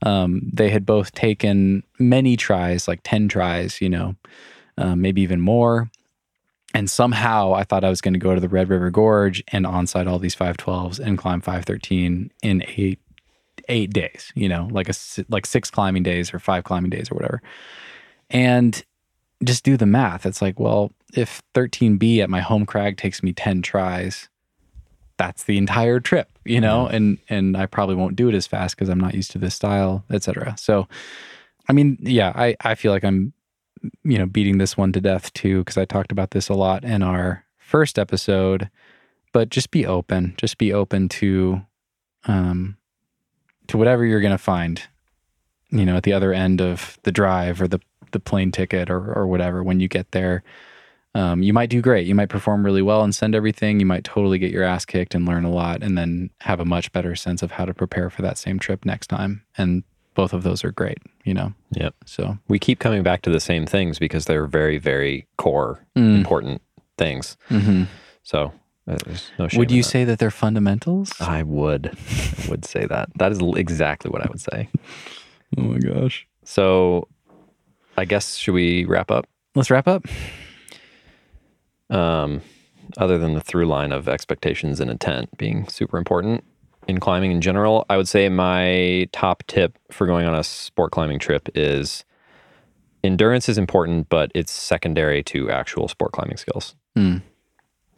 [0.02, 4.16] Um, they had both taken many tries, like 10 tries, you know,
[4.78, 5.90] um, maybe even more.
[6.74, 9.66] And somehow I thought I was going to go to the Red River Gorge and
[9.66, 13.00] onsight all these 512s and climb 513 in eight
[13.68, 14.94] eight days, you know, like a
[15.30, 17.42] like six climbing days or five climbing days or whatever.
[18.30, 18.84] And
[19.44, 20.26] just do the math.
[20.26, 24.30] It's like, well, if 13B at my home crag takes me 10 tries,
[25.18, 28.76] that's the entire trip, you know, and and I probably won't do it as fast
[28.76, 30.56] because I'm not used to this style, etc.
[30.58, 30.88] So,
[31.70, 33.34] I mean, yeah, I I feel like I'm,
[34.04, 36.84] you know, beating this one to death too because I talked about this a lot
[36.84, 38.70] in our first episode.
[39.32, 40.34] But just be open.
[40.38, 41.62] Just be open to,
[42.24, 42.78] um,
[43.68, 44.82] to whatever you're gonna find,
[45.72, 47.80] you know, at the other end of the drive or the
[48.12, 50.44] the plane ticket or or whatever when you get there.
[51.16, 52.06] Um, you might do great.
[52.06, 53.80] You might perform really well and send everything.
[53.80, 56.66] You might totally get your ass kicked and learn a lot, and then have a
[56.66, 59.42] much better sense of how to prepare for that same trip next time.
[59.58, 61.54] And both of those are great, you know.
[61.72, 61.96] Yep.
[62.06, 66.18] So We keep coming back to the same things because they're very, very core, Mm.
[66.18, 66.62] important
[66.98, 67.38] things.
[67.50, 67.88] Mhm.
[68.24, 68.52] So
[68.88, 69.90] uh, there's no shame would you that.
[69.90, 71.12] say that they're fundamentals?
[71.22, 71.88] I would.
[72.46, 73.10] I would say that.
[73.16, 74.68] That is exactly what I would say.
[75.58, 76.28] oh my gosh.
[76.44, 77.08] So
[77.98, 79.28] I guess should we wrap up?
[79.56, 80.06] Let's wrap up.
[81.90, 82.42] Um,
[82.98, 86.44] other than the through line of expectations and intent being super important
[86.88, 90.92] in climbing in general, I would say my top tip for going on a sport
[90.92, 92.06] climbing trip is
[93.04, 96.76] endurance is important, but it's secondary to actual sport climbing skills.
[96.96, 97.22] Mm.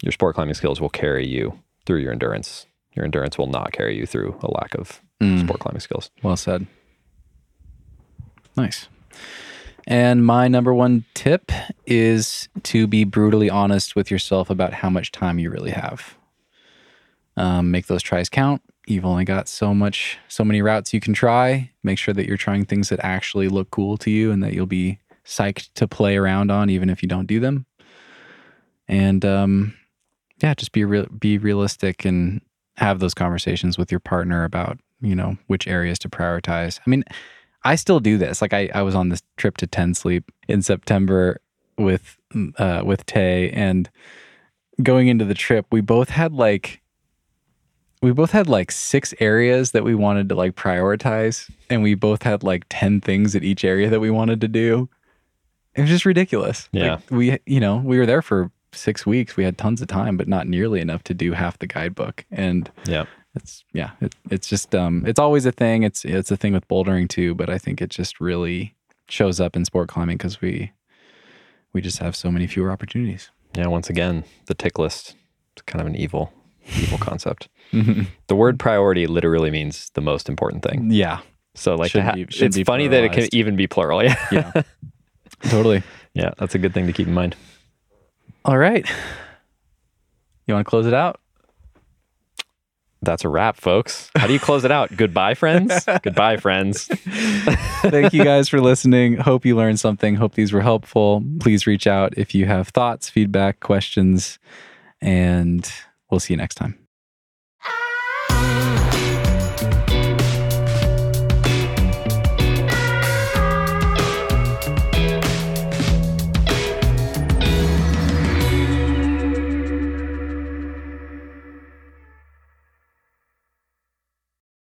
[0.02, 2.66] Your sport climbing skills will carry you through your endurance.
[2.94, 5.40] Your endurance will not carry you through a lack of Mm.
[5.44, 6.10] sport climbing skills.
[6.22, 6.66] Well said.
[8.56, 8.88] Nice.
[9.90, 11.50] And my number one tip
[11.86, 16.14] is to be brutally honest with yourself about how much time you really have.
[17.38, 18.60] Um, make those tries count.
[18.86, 21.70] You've only got so much, so many routes you can try.
[21.82, 24.66] Make sure that you're trying things that actually look cool to you and that you'll
[24.66, 27.64] be psyched to play around on, even if you don't do them.
[28.88, 29.74] And um,
[30.42, 32.42] yeah, just be real, be realistic and
[32.76, 36.78] have those conversations with your partner about you know which areas to prioritize.
[36.86, 37.04] I mean,
[37.64, 38.40] I still do this.
[38.40, 41.40] Like I, I was on this trip to Ten Sleep in September
[41.76, 42.16] with
[42.56, 43.90] uh, with Tay, and
[44.82, 46.80] going into the trip, we both had like
[48.00, 52.22] we both had like six areas that we wanted to like prioritize, and we both
[52.22, 54.88] had like ten things at each area that we wanted to do.
[55.74, 56.68] It was just ridiculous.
[56.72, 59.36] Yeah, like we you know we were there for six weeks.
[59.36, 62.24] We had tons of time, but not nearly enough to do half the guidebook.
[62.30, 63.06] And yeah,
[63.38, 65.82] it's yeah, it, it's just um, it's always a thing.
[65.82, 68.74] It's it's a thing with bouldering too, but I think it just really
[69.08, 70.72] shows up in sport climbing because we
[71.72, 73.30] we just have so many fewer opportunities.
[73.54, 75.14] Yeah, once again, the tick list
[75.56, 76.32] is kind of an evil
[76.76, 77.48] evil concept.
[77.72, 80.90] the word priority literally means the most important thing.
[80.90, 81.20] Yeah.
[81.54, 84.02] So like ha- be, it's funny that it can even be plural.
[84.02, 84.16] Yeah.
[84.30, 84.62] yeah.
[85.42, 85.82] totally.
[86.14, 87.36] Yeah, that's a good thing to keep in mind.
[88.44, 88.88] All right.
[90.46, 91.20] You want to close it out?
[93.02, 94.10] That's a wrap, folks.
[94.16, 94.96] How do you close it out?
[94.96, 95.84] Goodbye, friends.
[96.02, 96.86] Goodbye, friends.
[96.86, 99.16] Thank you guys for listening.
[99.18, 100.16] Hope you learned something.
[100.16, 101.22] Hope these were helpful.
[101.40, 104.38] Please reach out if you have thoughts, feedback, questions,
[105.00, 105.70] and
[106.10, 106.87] we'll see you next time.